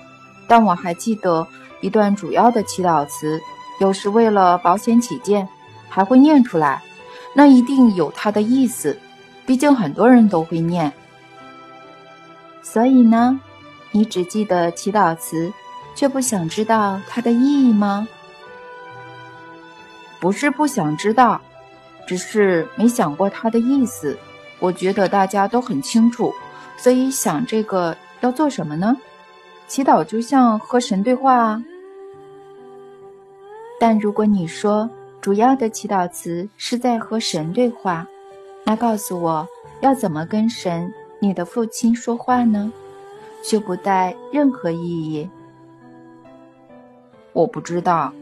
[0.47, 1.45] 但我还记得
[1.81, 3.39] 一段主要的祈祷词，
[3.81, 5.47] 有时为了保险起见。
[5.89, 6.81] 还会念出来，
[7.33, 8.97] 那一定有它的意思，
[9.45, 10.91] 毕竟很多人都会念。
[12.61, 13.39] 所以呢，
[13.91, 15.51] 你只记得祈祷词，
[15.95, 18.07] 却不想知道它的意义吗？
[20.19, 21.39] 不是不想知道，
[22.07, 24.17] 只是没想过它的意思。
[24.59, 26.33] 我觉得大家都很清楚，
[26.75, 28.97] 所以想这个要做什么呢？
[29.67, 31.63] 祈祷就像和神对话啊。
[33.79, 34.89] 但如果你说，
[35.27, 38.07] 主要的祈祷词是在和神对话，
[38.63, 39.45] 那告诉我
[39.81, 42.71] 要怎么跟神、你的父亲说话呢？
[43.43, 45.29] 却不带任何意义。
[47.33, 48.13] 我不知道，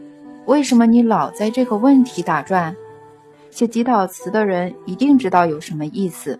[0.46, 2.74] 为什么你老在这个问题打转？
[3.52, 6.36] 写祈祷词的人一定知道有什么意思。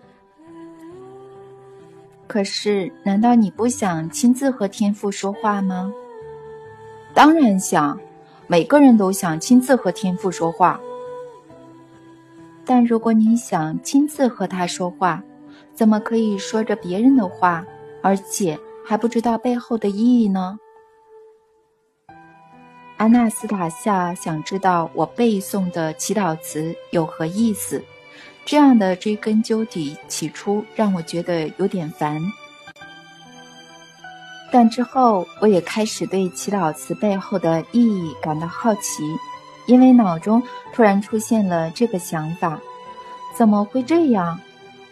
[2.27, 5.93] 可是，难道你不想亲自和天父说话吗？
[7.13, 7.97] 当然想。
[8.49, 10.79] 每个人都想亲自和天父说话，
[12.65, 15.21] 但如果你想亲自和他说话，
[15.73, 17.65] 怎么可以说着别人的话，
[18.01, 20.57] 而且还不知道背后的意义呢？
[22.95, 27.83] 阿纳斯塔夏想知道我背诵的祈祷词有何意思，
[28.45, 32.21] 这样的追根究底，起初让我觉得有点烦。
[34.49, 39.03] 但之后，我也开始对祈祷词背后的意义感到好奇，
[39.65, 40.41] 因为脑中
[40.73, 42.57] 突然出现了这个想法：
[43.35, 44.39] 怎么会这样？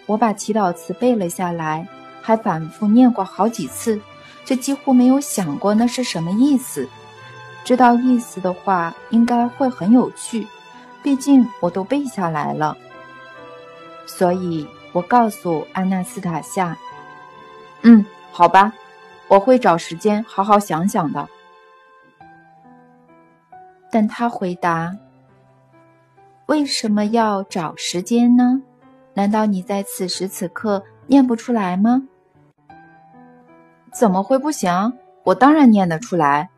[0.05, 1.87] 我把祈祷词背了下来，
[2.21, 3.99] 还反复念过好几次，
[4.43, 6.87] 却几乎没有想过那是什么意思。
[7.63, 10.45] 知道意思的话，应该会很有趣，
[11.01, 12.77] 毕竟我都背下来了。
[14.05, 16.77] 所以我告诉安娜斯塔夏
[17.81, 18.71] ：“嗯，好吧。”
[19.27, 21.27] 我会找时间好好想想的。
[23.91, 24.97] 但他回答
[26.47, 28.61] ：“为什么要找时间呢？
[29.13, 32.07] 难道你在此时此刻念不出来吗？”
[33.93, 34.93] 怎么会不行？
[35.23, 36.49] 我当然念得出来。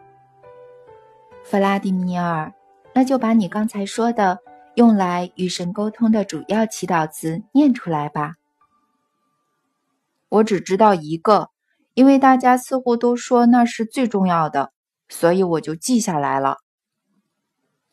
[1.44, 2.52] 弗拉迪米尔，
[2.94, 4.40] 那就把你刚才说的
[4.74, 8.36] 用来与神沟通的主要祈祷词念出来吧。
[10.30, 11.52] 我只知道一个，
[11.98, 14.72] 因为大家似乎都说那是最重要的，
[15.10, 16.58] 所以我就记下来了。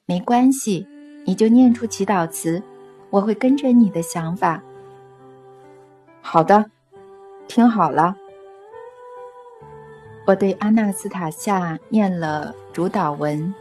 [0.05, 0.87] 没关系，
[1.25, 2.63] 你就念出祈祷词，
[3.09, 4.63] 我会跟着你的想法。
[6.21, 6.67] 好的，
[7.49, 8.15] 听好了。
[10.27, 13.55] 我对阿纳斯塔夏念了主导文。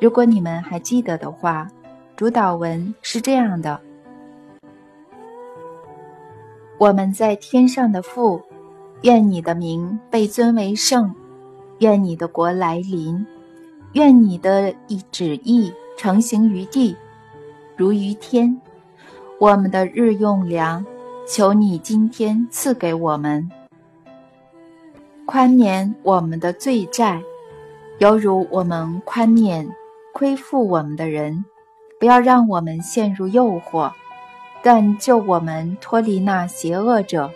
[0.00, 1.68] 如果你们还记得的话，
[2.14, 3.80] 主导文是这样的：
[6.78, 8.40] 我们在天上的父，
[9.02, 11.14] 愿你的名被尊为圣，
[11.78, 13.24] 愿你的国来临，
[13.92, 16.96] 愿你的意旨意成行于地，
[17.76, 18.60] 如于天。
[19.38, 20.84] 我们的日用粮，
[21.28, 23.50] 求你今天赐给我们。
[25.26, 27.20] 宽免我们的罪债，
[27.98, 29.68] 犹如我们宽免
[30.14, 31.44] 亏负我们的人；
[32.00, 33.92] 不要让我们陷入诱惑，
[34.62, 37.30] 但救我们脱离那邪恶者。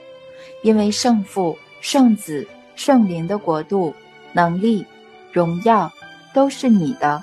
[0.63, 3.95] 因为圣父、圣子、圣灵的国度、
[4.33, 4.85] 能力、
[5.33, 5.91] 荣耀
[6.33, 7.23] 都是你的，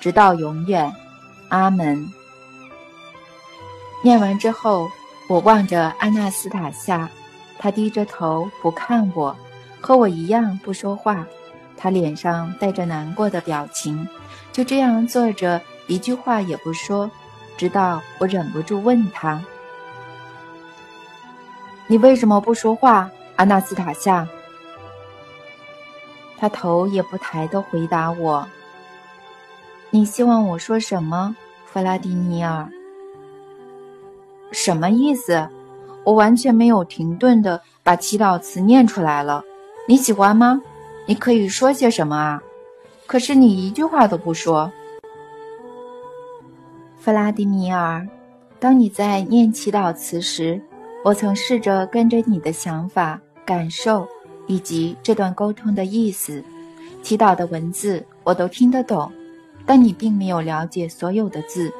[0.00, 0.92] 直到永远。
[1.48, 2.06] 阿门。
[4.04, 4.88] 念完之后，
[5.28, 7.08] 我望着安纳斯塔夏，
[7.58, 9.36] 他低着头不看我。
[9.80, 11.26] 和我一样不说话，
[11.76, 14.06] 他脸上带着难过的表情，
[14.52, 17.10] 就这样坐着，一句话也不说，
[17.56, 19.42] 直到我忍不住问他
[21.88, 24.28] ：“你为什么不说话，阿纳斯塔夏？”
[26.38, 28.46] 他头也不抬地回答我
[29.90, 31.34] ：“你希望我说什么，
[31.66, 32.68] 弗拉迪尼尔？
[34.52, 35.48] 什么意思？
[36.04, 39.42] 我完全没有停顿地把祈祷词念出来了。”
[39.88, 40.62] 你喜欢吗？
[41.06, 42.42] 你可以说些什么啊？
[43.06, 44.70] 可是你一句话都不说，
[47.00, 48.06] 弗拉迪米尔。
[48.60, 50.60] 当你在念祈祷词时，
[51.08, 54.06] 我曾试着跟着你的想法、感受
[54.46, 56.44] 以及这段沟通的意思。
[57.02, 59.10] 祈祷的文字我都听得懂，
[59.64, 61.72] 但你并没有了解所有的字。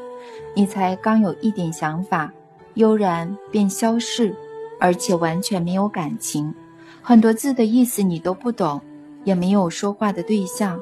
[0.55, 2.33] 你才刚有一点想法，
[2.73, 4.35] 悠然便消逝，
[4.81, 6.55] 而且完全没有感情。
[7.03, 8.81] 很多字的意思你都不懂，
[9.25, 10.81] 也没有说话的对象，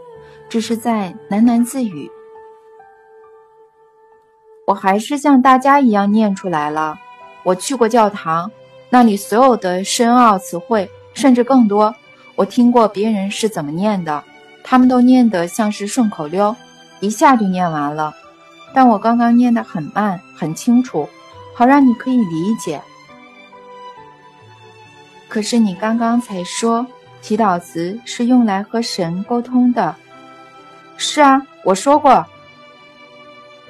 [0.48, 2.08] 只是在喃喃自语。
[4.68, 6.96] 我还是像大家一样念出来了。
[7.46, 8.50] 我去过教堂，
[8.90, 11.94] 那里所有的深奥词汇，甚至更多，
[12.34, 14.24] 我听过别人是怎么念的，
[14.64, 16.56] 他们都念得像是顺口溜，
[16.98, 18.12] 一下就念完了。
[18.74, 21.08] 但我刚刚念得很慢，很清楚，
[21.54, 22.82] 好让你可以理解。
[25.28, 26.84] 可是你刚刚才说，
[27.20, 29.94] 祈祷词是用来和神沟通的。
[30.96, 32.26] 是啊，我说过。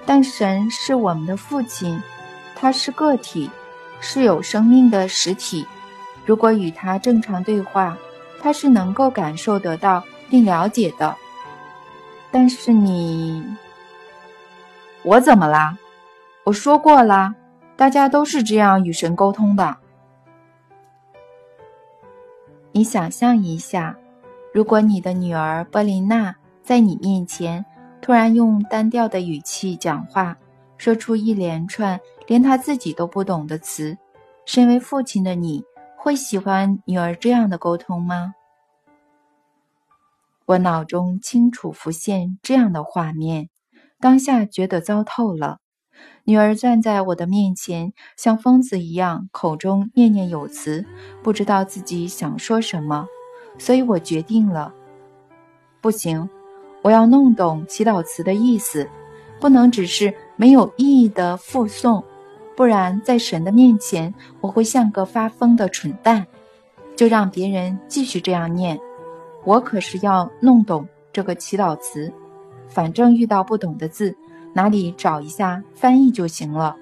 [0.07, 2.01] 但神是我们的父亲，
[2.55, 3.51] 他是个体，
[4.01, 5.67] 是有生命的实体。
[6.25, 7.97] 如果与他正常对话，
[8.41, 11.15] 他是能够感受得到并了解的。
[12.31, 13.45] 但是你，
[15.03, 15.77] 我怎么啦？
[16.45, 17.35] 我说过了，
[17.77, 19.77] 大家都是这样与神沟通的。
[22.73, 23.97] 你想象一下，
[24.53, 27.65] 如果你的女儿波琳娜在你面前
[28.03, 30.37] 突然用单调的语气讲话，
[30.77, 33.97] 说出一连串连他自己都不懂的词，
[34.45, 35.65] 身为父亲的你
[35.97, 38.35] 会喜欢女儿这样的沟通吗？
[40.47, 43.49] 我脑中清楚浮现这样的画面，
[44.01, 45.59] 当下觉得糟透了。
[46.25, 50.85] 女儿站在我的面前，像疯子一样，口中念念有词，
[51.23, 53.07] 不知道自己想说什么。
[53.59, 54.75] 所以我决定了，
[55.81, 56.29] 不行，
[56.83, 58.89] 我要弄懂祈祷词的意思，
[59.41, 62.05] 不能只是没有意义的附送，
[62.57, 66.27] 不然在神的面前，我会像个发疯的蠢蛋。
[66.97, 68.81] 就让别人继续这样念，
[69.45, 72.11] 我可是要弄懂这个祈祷词。
[72.69, 74.17] 反正遇到不懂的字。
[74.55, 76.75] 哪里找一下翻译就行了，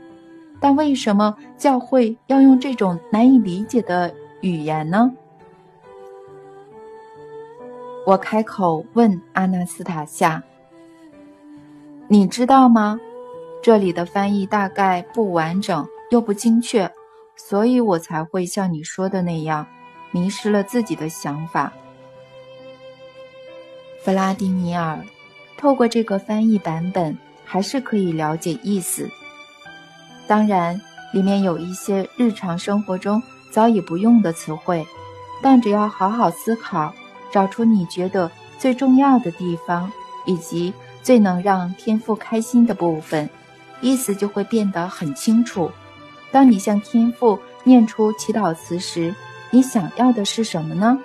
[0.61, 5.12] 但为什么教会要用这种难以理解的语言呢？
[8.07, 10.41] 我开口问阿纳斯塔夏
[12.07, 13.01] ：“你知道吗？
[13.65, 16.93] 这里的翻译大概不完整又不精确，
[17.35, 19.67] 所以我才会像你说的那样，
[20.11, 21.73] 迷失了自己的想法。
[24.03, 25.03] 弗拉迪米尔，
[25.57, 29.09] 透过这个翻译版本，还是可以了解意思。
[30.27, 30.79] 当然，
[31.15, 34.87] 里面有一些日常生活中早已不用的词汇，
[35.41, 36.93] 但只要好好思考，
[37.33, 39.91] 找出你觉得最重要的地方，
[40.27, 43.27] 以及最能让天父开心的部分，
[43.85, 45.70] 意思就会变得很清楚。
[46.32, 49.14] 当你向天父念出祈祷词时，
[49.51, 50.99] 你想要的是什么呢？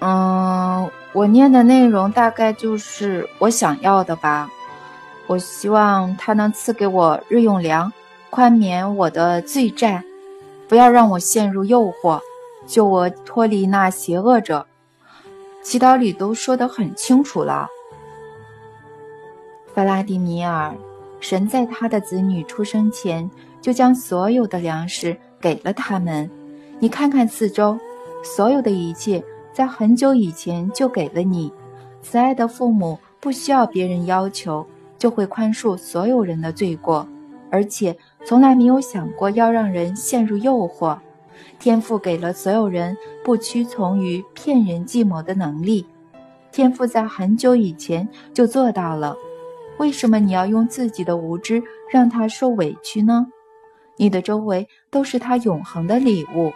[0.00, 4.48] 嗯，我念的内容大概就是我想要的吧。
[5.26, 7.92] 我希望他能赐给我日用粮，
[8.30, 10.02] 宽免我的罪债，
[10.66, 12.20] 不要让我陷入诱惑，
[12.66, 14.66] 救我脱离那邪恶者。
[15.62, 17.68] 祈祷里都说得很清楚了。
[19.74, 20.74] 弗拉迪米尔，
[21.20, 26.30] 神在他的子女出生前就将所有的粮食给了他们。
[26.78, 27.78] 你看看四周，
[28.22, 29.22] 所有的一切。
[29.52, 31.52] 在很久以前就给了你，
[32.00, 34.66] 慈爱的父母不需要别人要求，
[34.96, 37.06] 就会宽恕所有人的罪过，
[37.50, 37.94] 而且
[38.24, 40.98] 从来没有想过要让人陷入诱惑。
[41.58, 45.84] 天赋给了所有人不屈从于骗人计谋的能力，
[46.50, 49.14] 天赋在很久以前就做到了。
[49.78, 53.26] 为什么你要用自己的无知让他受委屈呢？
[53.96, 56.52] 你的周围都是他永恒的礼物。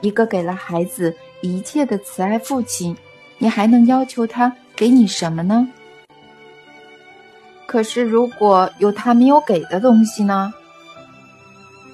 [0.00, 2.96] 一个给了孩子一切的慈爱父亲，
[3.38, 5.68] 你还能要求他给你什么呢？
[7.66, 10.52] 可是如果有他没有给的东西呢？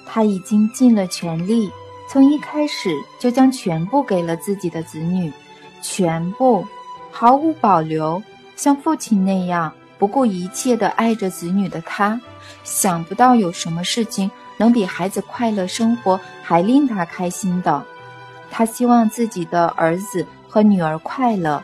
[0.07, 1.71] 他已经尽了全力，
[2.09, 5.31] 从一开始就将全部给了自己的子女，
[5.83, 6.65] 全部，
[7.11, 8.23] 毫无保留，
[8.55, 12.21] 像父亲那样不顾一切的爱着子女的他，
[12.65, 17.83] 想不到有什么事情能比孩子快乐生活还令他开心的。
[18.51, 21.63] 他希望自己的儿子和女儿快乐。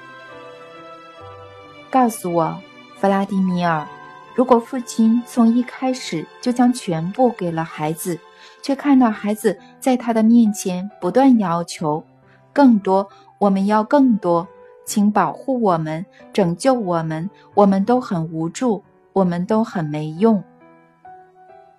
[1.91, 2.59] 告诉我，
[2.99, 3.87] 弗拉迪米尔，
[4.35, 8.19] 如果父亲从一开始就将全部给了孩子，
[8.63, 12.03] 却看到孩子在他的面前不断要求
[12.53, 13.09] 更多，
[13.39, 14.49] 我们要更多，
[14.85, 20.43] 请保护我们，拯救我们，我们都很无助，我们都很没用。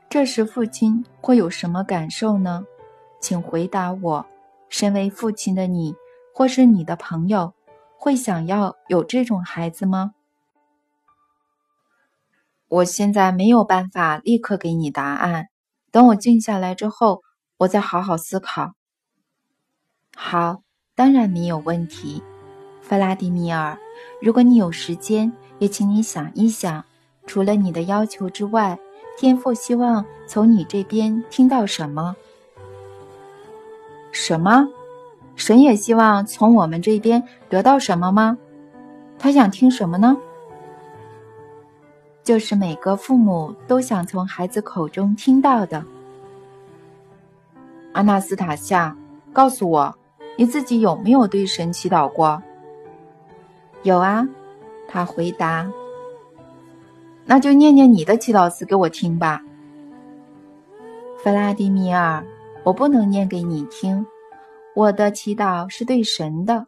[0.10, 2.66] 这时，父亲会有什么感受呢？
[3.20, 4.26] 请回答我。
[4.70, 5.96] 身为父亲的你，
[6.34, 7.54] 或是你的朋友，
[7.98, 10.14] 会想要有这种孩子吗？
[12.68, 15.50] 我现在没有办法立刻给你答案，
[15.92, 17.22] 等我静下来之后，
[17.58, 18.74] 我再好好思考。
[20.16, 20.64] 好，
[20.96, 22.24] 当然没有问题，
[22.84, 23.76] 弗拉迪米尔。
[24.22, 26.84] 如果你有时间，也请你想一想，
[27.26, 28.78] 除了你的要求之外，
[29.18, 32.16] 天父希望从你这边听到什么？
[34.12, 34.68] 什么？
[35.36, 38.38] 神也希望从我们这边得到什么吗？
[39.18, 40.18] 他想听什么呢？
[42.24, 45.84] 就是每个父母都想从孩子口中听到的。
[47.94, 48.96] 阿纳斯塔夏，
[49.32, 49.96] 告诉我，
[50.38, 52.42] 你自己有没有对神祈祷过？
[53.84, 54.28] 有啊，
[54.88, 55.72] 他回答。
[57.26, 59.42] 那就念念你的祈祷词给我听吧，
[61.24, 62.26] 弗拉迪米尔。
[62.64, 64.06] 我不能念给你听，
[64.74, 66.66] 我的祈祷是对神的。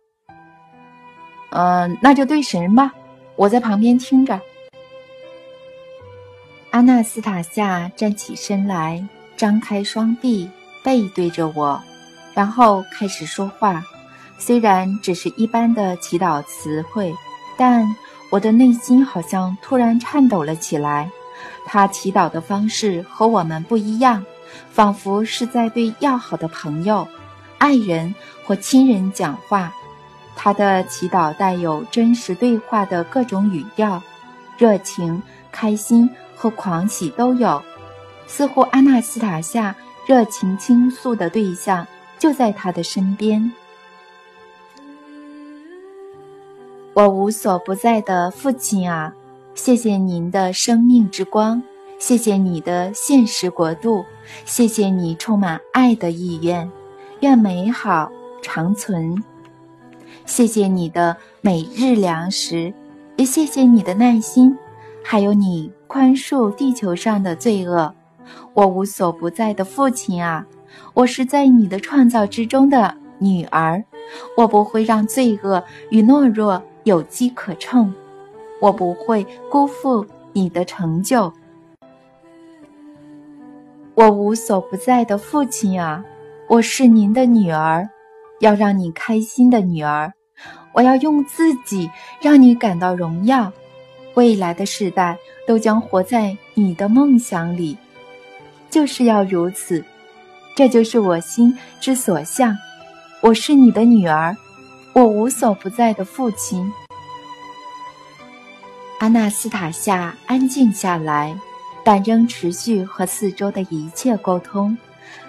[1.52, 2.94] 嗯，那就对神吧，
[3.38, 4.42] 我在旁边听着。
[6.72, 9.08] 阿纳斯塔夏站起身来，
[9.38, 10.50] 张开双臂，
[10.84, 11.82] 背对着我，
[12.34, 13.82] 然后开始说话。
[14.38, 17.14] 虽然只是一般的祈祷词汇，
[17.58, 17.88] 但
[18.30, 21.10] 我的内心好像突然颤抖了起来。
[21.66, 24.24] 他祈祷的方式和我们不一样。
[24.72, 27.06] 仿佛是在对要好的朋友、
[27.58, 28.14] 爱人
[28.46, 29.74] 或亲人讲话。
[30.36, 34.02] 他的祈祷带有真实对话的各种语调，
[34.58, 35.22] 热情、
[35.52, 37.62] 开心和狂喜都有。
[38.28, 39.76] 似乎阿纳斯塔夏
[40.06, 41.86] 热情倾诉的对象
[42.18, 43.52] 就在他的身边。
[46.96, 49.14] 我无所不在的父亲啊，
[49.54, 51.62] 谢谢您的生命之光。
[52.00, 54.06] 谢谢你的现实国度，
[54.46, 56.72] 谢谢你充满爱的意愿，
[57.20, 58.10] 愿美好
[58.42, 59.22] 长存。
[60.26, 62.74] 谢谢你的每日粮食，
[63.18, 64.58] 也谢谢你的耐心，
[65.04, 67.94] 还有你宽恕地球上的罪恶。
[68.54, 70.46] 我无所不在的父亲啊，
[70.94, 73.84] 我是在你的创造之中的女儿，
[74.38, 77.94] 我不会让罪恶与懦弱有机可乘，
[78.62, 81.32] 我不会辜负你的成就。
[83.96, 86.06] 我无所不在的父亲啊，
[86.48, 87.90] 我是您的女儿，
[88.40, 90.14] 要让你开心的女儿。
[90.74, 91.90] 我要用自己
[92.22, 93.52] 让你感到荣耀。
[94.14, 95.18] 未来的世代
[95.48, 97.76] 都将活在你的梦想里，
[98.70, 99.84] 就是要如此。
[100.56, 102.56] 这就是我心之所向。
[103.22, 104.38] 我是你的女儿，
[104.96, 106.72] 我无所不在的父亲。
[109.00, 111.38] 阿纳斯塔夏安静下来，
[111.84, 114.78] 但仍持续和四周的一切沟通。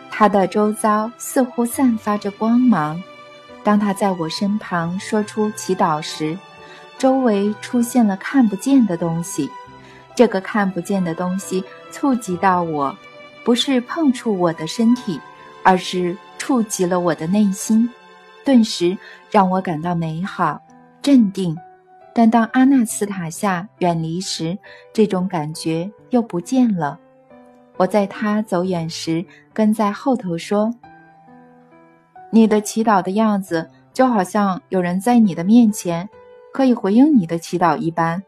[0.09, 3.03] 他的周遭似乎散发着光芒。
[3.65, 6.39] 当他在我身旁说出祈祷时，
[6.97, 9.51] 周围出现了看不见的东西。
[10.15, 12.97] 这个看不见的东西触及到我，
[13.43, 15.21] 不是碰触我的身体，
[15.65, 17.91] 而是触及了我的内心，
[18.47, 18.97] 顿时
[19.29, 20.63] 让我感到美好、
[21.03, 21.55] 镇定。
[22.15, 24.57] 但当阿纳斯塔夏远离时，
[24.93, 26.99] 这种感觉又不见了。
[27.77, 30.73] 我在他走远时跟在后头说
[32.31, 36.09] ：“你的祈祷的样子，就好像有人在你的面前，
[36.53, 38.23] 可以回应你的祈祷一般。”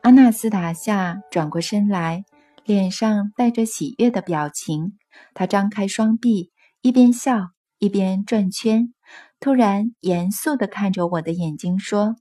[0.00, 2.24] 阿纳斯塔夏转过身来，
[2.64, 4.94] 脸上带着喜悦的表情。
[5.34, 7.50] 他张开双臂，一边笑
[7.80, 8.92] 一边转圈。
[9.40, 12.14] 突然，严肃地看着我的眼睛说：“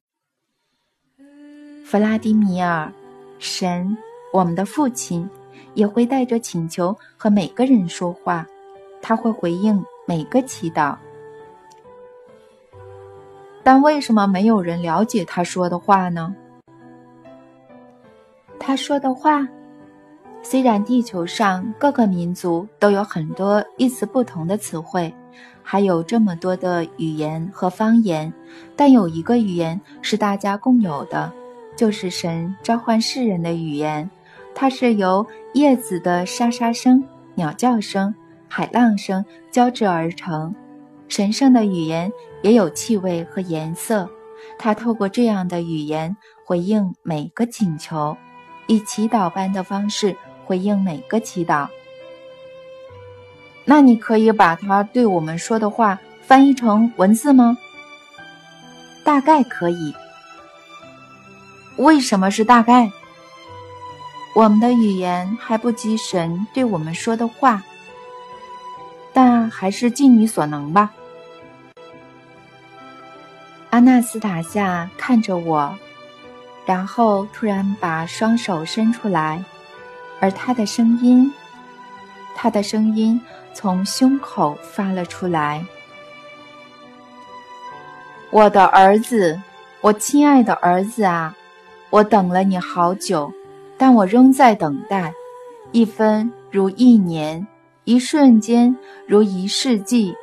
[1.84, 2.92] 弗拉迪米尔，
[3.40, 3.98] 神，
[4.32, 5.30] 我们的父亲，
[5.74, 8.48] 也会带着请求和每个人说话，
[9.02, 10.98] 他会回应每个祈祷。
[13.62, 16.34] 但为什么没有人了解他说的话呢？
[18.58, 19.46] 他说的话，
[20.42, 25.14] 虽然地球上各个民族都有很多意思不同的词汇。”
[25.62, 28.34] 还有这么多的语言和方言，
[28.76, 31.32] 但有一个语言是大家共有的，
[31.76, 34.10] 就是神召唤世人的语言。
[34.56, 35.24] 它是由
[35.54, 37.04] 叶子的沙沙声、
[37.36, 38.16] 鸟叫声、
[38.48, 40.56] 海浪声交织而成。
[41.08, 42.12] 神圣的语言
[42.42, 44.10] 也有气味和颜色，
[44.58, 46.18] 它透过这样的语言
[46.48, 48.18] 回应每个请求，
[48.66, 50.16] 以祈祷般的方式
[50.50, 51.68] 回应每个祈祷。
[53.66, 57.56] 那你可以把他对我们说的话翻译成文字吗？
[59.04, 59.94] 大概可以。
[61.78, 62.92] 为什么是大概？
[64.34, 67.62] 我们的语言还不及神对我们说的话，
[69.14, 70.90] 但还是尽你所能吧。
[73.70, 75.78] 阿纳斯塔夏看着我，
[76.66, 79.44] 然后突然把双手伸出来，
[80.20, 81.32] 而他的声音，
[82.36, 83.20] 他的声音。
[83.52, 85.66] 从胸口发了出来。
[88.30, 89.42] 我的儿子，
[89.82, 91.36] 我亲爱的儿子啊，
[91.90, 93.34] 我等了你好久，
[93.78, 95.12] 但我仍在等待。
[95.74, 97.46] 一分如一年，
[97.84, 100.16] 一瞬间如一世纪，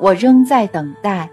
[0.00, 1.28] 我仍在等待。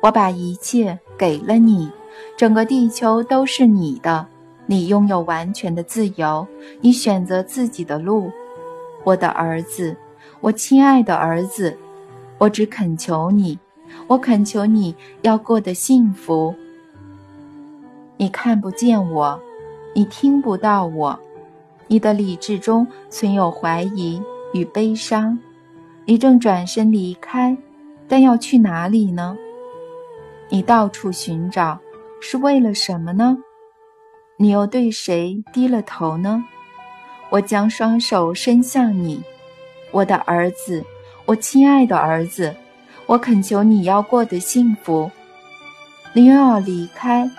[0.00, 1.92] 我把一切给了你，
[2.36, 4.26] 整个地球都是你的，
[4.66, 6.46] 你拥有完全的自由，
[6.80, 8.30] 你选择自己的路，
[9.04, 9.96] 我的儿子。
[10.40, 11.76] 我亲爱的儿子，
[12.38, 13.58] 我只恳求你，
[14.06, 16.54] 我恳求你要过得幸福。
[18.16, 19.40] 你看不见我，
[19.94, 21.18] 你听不到我，
[21.86, 24.20] 你的理智中存有怀疑
[24.52, 25.38] 与悲伤。
[26.04, 27.56] 你正转身离开，
[28.06, 29.36] 但要去哪里呢？
[30.48, 31.78] 你到处寻找，
[32.20, 33.38] 是为了什么呢？
[34.38, 36.44] 你又对谁低了头呢？
[37.30, 39.22] 我将双手伸向你。
[39.90, 40.84] 我的儿子，
[41.24, 42.54] 我亲爱的儿子，
[43.06, 45.10] 我恳求你要过得幸福。
[46.12, 47.30] 你又要离开，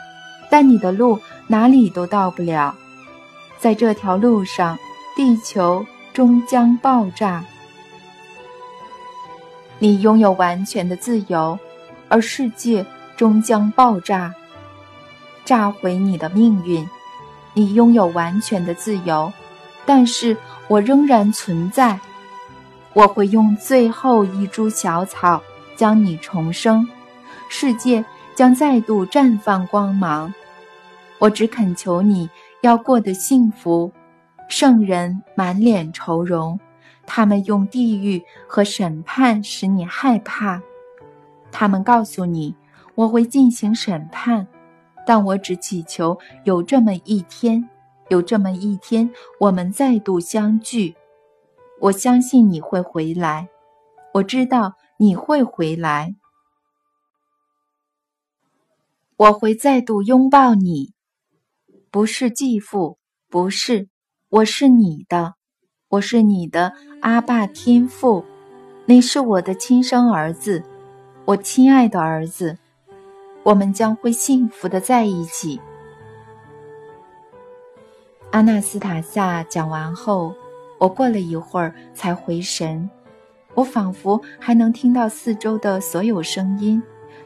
[0.49, 2.75] 但你的路哪里都到不了。
[3.59, 4.77] 在这条路上，
[5.15, 7.45] 地球终将爆炸。
[9.77, 11.59] 你拥有完全的自由，
[12.09, 12.83] 而世界
[13.15, 14.33] 终将爆炸，
[15.47, 16.85] 炸毁你的命运。
[17.53, 19.31] 你拥有完全的自由，
[19.85, 20.35] 但是
[20.67, 21.97] 我仍然存在。
[22.91, 25.41] 我会用最后一株小草
[25.77, 26.85] 将你重生，
[27.47, 28.03] 世界
[28.35, 30.33] 将再度绽放光芒。
[31.17, 32.29] 我只恳求你
[32.59, 33.89] 要过得幸福。
[34.49, 36.59] 圣人满脸愁容，
[37.05, 40.61] 他们用地狱和审判使你害怕。
[41.51, 42.53] 他们告诉你，
[42.95, 44.45] 我会进行审判，
[45.07, 47.69] 但我只祈求有这么一天，
[48.09, 50.95] 有这么一天，我们再度相聚。
[51.79, 53.47] 我相信你会回来，
[54.15, 56.13] 我知道你会回来，
[59.15, 60.93] 我会再度拥抱你。
[61.89, 62.97] 不是继父，
[63.29, 63.87] 不是，
[64.27, 65.35] 我是你的，
[65.87, 68.25] 我是你的阿爸天父，
[68.87, 70.63] 你是我的亲生儿子，
[71.23, 72.57] 我亲爱的儿子，
[73.47, 75.57] 我们将会幸福的在一起。”
[78.31, 80.35] 阿纳斯塔夏讲完后，
[80.77, 82.89] 我过了一会儿才回神。
[83.53, 86.83] 我仿佛还能听到四周的所有声音，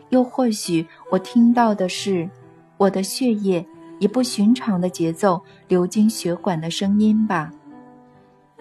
[0.09, 2.29] 又或许我听到的是
[2.77, 3.65] 我的血液
[3.97, 7.51] 以不寻常的节奏流经血管的声音吧。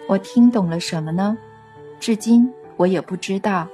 [0.07, 1.37] 我听懂了什么呢？
[1.99, 3.67] 至今我也不知道。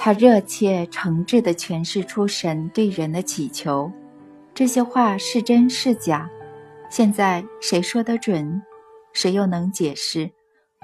[0.00, 3.90] 他热切诚挚地诠释出神对人的祈求，
[4.54, 6.30] 这些话是真是假？
[6.88, 8.62] 现在谁说得准？
[9.12, 10.30] 谁又能解释？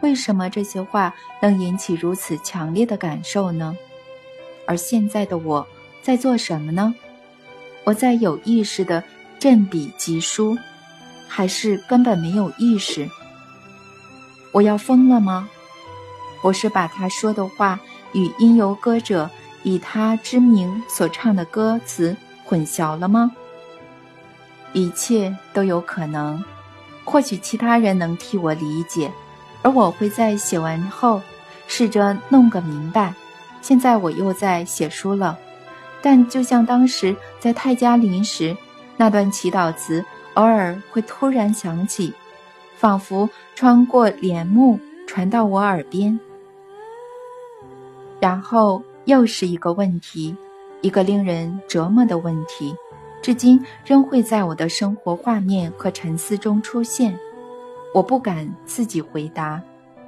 [0.03, 3.77] 为什么这些话能引起如此强烈的感受呢？
[4.67, 5.65] 而现在的我
[6.03, 6.93] 在做什么呢？
[7.85, 9.03] 我在有意识的
[9.39, 10.59] 振笔疾书，
[11.29, 13.09] 还是根本没有意识？
[14.51, 15.49] 我要疯了吗？
[16.43, 17.79] 我是把他说的话
[18.15, 19.29] 与音游歌者
[19.63, 23.31] 以他之名所唱的歌词混淆了吗？
[24.73, 26.43] 一切都有可能，
[27.05, 29.13] 或许其他人能替我理解。
[29.63, 31.23] 而我会在写完后
[31.67, 33.15] 试着弄个明白。
[33.63, 35.39] 现在我又在写书了，
[36.03, 38.55] 但就像当时在泰加林时，
[38.97, 40.05] 那段祈祷词
[40.35, 42.13] 偶尔会突然响起，
[42.77, 46.21] 仿佛穿过帘幕传到我耳边。
[48.25, 50.35] 然后又是一个问题，
[50.81, 52.75] 一个令人折磨的问题，
[53.21, 57.15] 至今仍会在我的生活画面和沉思中出现。
[57.93, 59.61] 我不敢自己回答，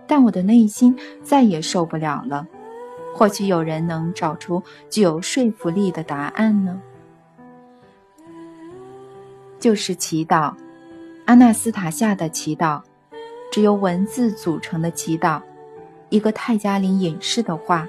[0.06, 2.46] 但我的内心再也受不了了。
[3.14, 6.80] 或许有人能找出具有说服力的答案呢？
[9.60, 10.54] 就是祈祷，
[11.26, 12.80] 阿纳斯塔夏的祈祷，
[13.52, 15.42] 只由文字组成的祈祷，
[16.08, 17.86] 一个泰加林隐士的话。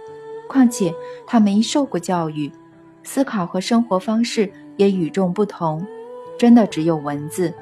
[0.47, 0.93] 况且
[1.25, 2.51] 他没受过教育，
[3.03, 5.85] 思考和生活方式也与众不同，
[6.37, 7.53] 真的只有文字。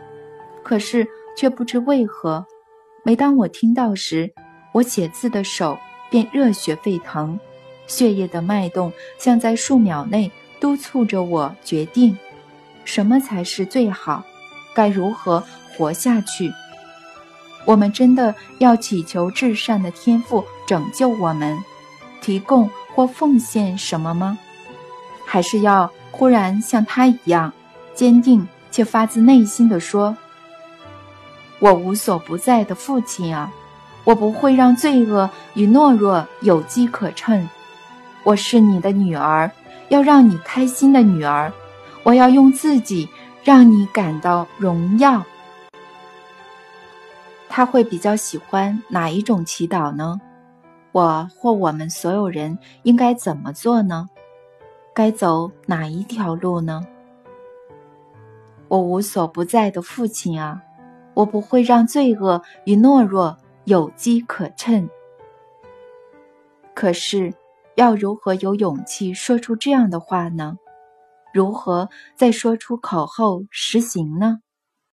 [0.64, 1.08] 可是。
[1.38, 2.46] 却不知为何，
[3.04, 4.34] 每当我听到时，
[4.72, 5.78] 我写字的手
[6.10, 7.38] 便热血沸腾，
[7.88, 10.32] 血液的脉动像在数秒内
[10.62, 12.18] 督促着我决定，
[12.86, 14.24] 什么才是最好，
[14.74, 15.44] 该如何
[15.76, 16.50] 活下去。
[17.66, 21.58] 我们真的要祈求至善的天赋拯救我们，
[22.26, 24.36] 提供或奉献什么吗？
[25.28, 27.54] 还是要忽然像他一样，
[27.94, 30.18] 坚定且发自内心地说？
[31.60, 33.52] 我无所不在的父亲啊，
[34.04, 37.48] 我不会让罪恶与懦弱有机可乘。
[38.24, 39.52] 我是你的女儿，
[39.90, 41.54] 要让你开心的女儿。
[42.02, 43.08] 我要用自己
[43.44, 45.24] 让你感到荣耀。
[47.48, 50.20] 他会比较喜欢哪一种祈祷呢？
[50.96, 54.08] 我或我们所有人应该怎么做呢？
[54.94, 56.88] 该走哪一条路呢？
[58.70, 60.64] 我无所不在的父亲啊！
[61.14, 64.90] 我不会让罪恶与懦弱有机可乘。
[66.74, 67.34] 可是，
[67.76, 70.56] 要如何有勇气说出这样的话呢？
[71.34, 74.40] 如何在说出口后实行呢？